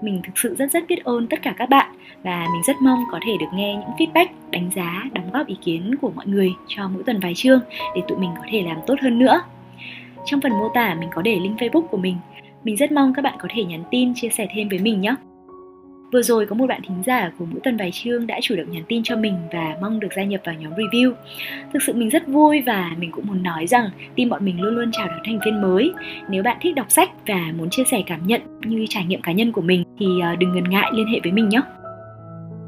mình 0.00 0.20
thực 0.24 0.38
sự 0.38 0.54
rất 0.58 0.72
rất 0.72 0.84
biết 0.88 1.04
ơn 1.04 1.26
tất 1.26 1.42
cả 1.42 1.54
các 1.58 1.68
bạn 1.68 1.94
và 2.22 2.46
mình 2.52 2.62
rất 2.66 2.76
mong 2.82 3.04
có 3.10 3.20
thể 3.26 3.32
được 3.40 3.46
nghe 3.54 3.74
những 3.74 4.08
feedback, 4.08 4.26
đánh 4.50 4.70
giá, 4.76 5.04
đóng 5.12 5.30
góp 5.32 5.46
ý 5.46 5.56
kiến 5.64 5.94
của 6.00 6.10
mọi 6.10 6.26
người 6.26 6.52
cho 6.68 6.88
mỗi 6.88 7.02
tuần 7.02 7.20
vài 7.20 7.34
chương 7.34 7.60
để 7.94 8.02
tụi 8.08 8.18
mình 8.18 8.30
có 8.36 8.42
thể 8.50 8.62
làm 8.62 8.76
tốt 8.86 8.94
hơn 9.02 9.18
nữa. 9.18 9.40
Trong 10.24 10.40
phần 10.40 10.52
mô 10.52 10.68
tả 10.74 10.96
mình 11.00 11.08
có 11.14 11.22
để 11.22 11.38
link 11.42 11.58
Facebook 11.58 11.86
của 11.86 11.96
mình. 11.96 12.16
Mình 12.64 12.76
rất 12.76 12.92
mong 12.92 13.14
các 13.14 13.22
bạn 13.22 13.34
có 13.38 13.48
thể 13.50 13.64
nhắn 13.64 13.82
tin 13.90 14.14
chia 14.14 14.28
sẻ 14.28 14.48
thêm 14.54 14.68
với 14.68 14.78
mình 14.78 15.00
nhé. 15.00 15.14
Vừa 16.12 16.22
rồi 16.22 16.46
có 16.46 16.54
một 16.54 16.66
bạn 16.66 16.80
thính 16.88 17.02
giả 17.06 17.30
của 17.38 17.44
mỗi 17.50 17.60
tuần 17.64 17.76
vài 17.76 17.90
chương 17.92 18.26
đã 18.26 18.38
chủ 18.42 18.56
động 18.56 18.70
nhắn 18.70 18.82
tin 18.88 19.02
cho 19.02 19.16
mình 19.16 19.34
và 19.52 19.76
mong 19.80 20.00
được 20.00 20.08
gia 20.16 20.24
nhập 20.24 20.40
vào 20.44 20.54
nhóm 20.54 20.72
review. 20.72 21.12
Thực 21.72 21.82
sự 21.82 21.94
mình 21.94 22.08
rất 22.08 22.26
vui 22.26 22.62
và 22.66 22.90
mình 22.98 23.10
cũng 23.10 23.26
muốn 23.26 23.42
nói 23.42 23.66
rằng 23.66 23.90
team 24.16 24.28
bọn 24.28 24.44
mình 24.44 24.60
luôn 24.60 24.74
luôn 24.74 24.90
chào 24.92 25.06
đón 25.08 25.18
thành 25.24 25.38
viên 25.44 25.62
mới. 25.62 25.92
Nếu 26.30 26.42
bạn 26.42 26.56
thích 26.60 26.74
đọc 26.74 26.90
sách 26.90 27.10
và 27.26 27.52
muốn 27.56 27.70
chia 27.70 27.84
sẻ 27.90 28.02
cảm 28.06 28.26
nhận 28.26 28.40
như 28.60 28.86
trải 28.88 29.04
nghiệm 29.04 29.22
cá 29.22 29.32
nhân 29.32 29.52
của 29.52 29.60
mình 29.60 29.84
thì 29.98 30.06
ờ, 30.22 30.36
đừng 30.36 30.54
ngần 30.54 30.70
ngại 30.70 30.90
liên 30.94 31.06
hệ 31.06 31.20
với 31.22 31.32
mình 31.32 31.48
nhé. 31.48 31.60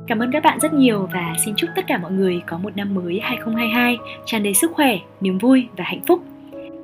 Cảm 0.06 0.18
ơn 0.18 0.30
các 0.32 0.42
bạn 0.42 0.60
rất 0.60 0.72
nhiều 0.72 1.08
và 1.12 1.34
xin 1.44 1.54
chúc 1.56 1.70
tất 1.76 1.86
cả 1.86 1.98
mọi 1.98 2.12
người 2.12 2.40
có 2.46 2.58
một 2.58 2.76
năm 2.76 2.94
mới 2.94 3.20
2022 3.22 3.98
tràn 4.26 4.42
đầy 4.42 4.54
sức 4.54 4.72
khỏe, 4.74 4.98
niềm 5.20 5.38
vui 5.38 5.66
và 5.76 5.84
hạnh 5.84 6.02
phúc. 6.06 6.22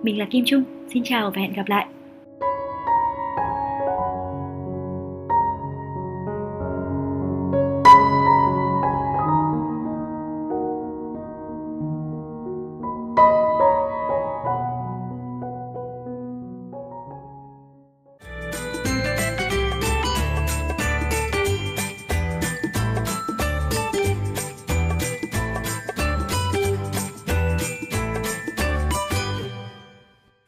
Mình 0.02 0.18
là 0.18 0.24
Kim 0.30 0.44
Trung, 0.44 0.64
xin 0.94 1.02
chào 1.02 1.30
và 1.30 1.40
hẹn 1.40 1.52
gặp 1.52 1.68
lại. 1.68 1.86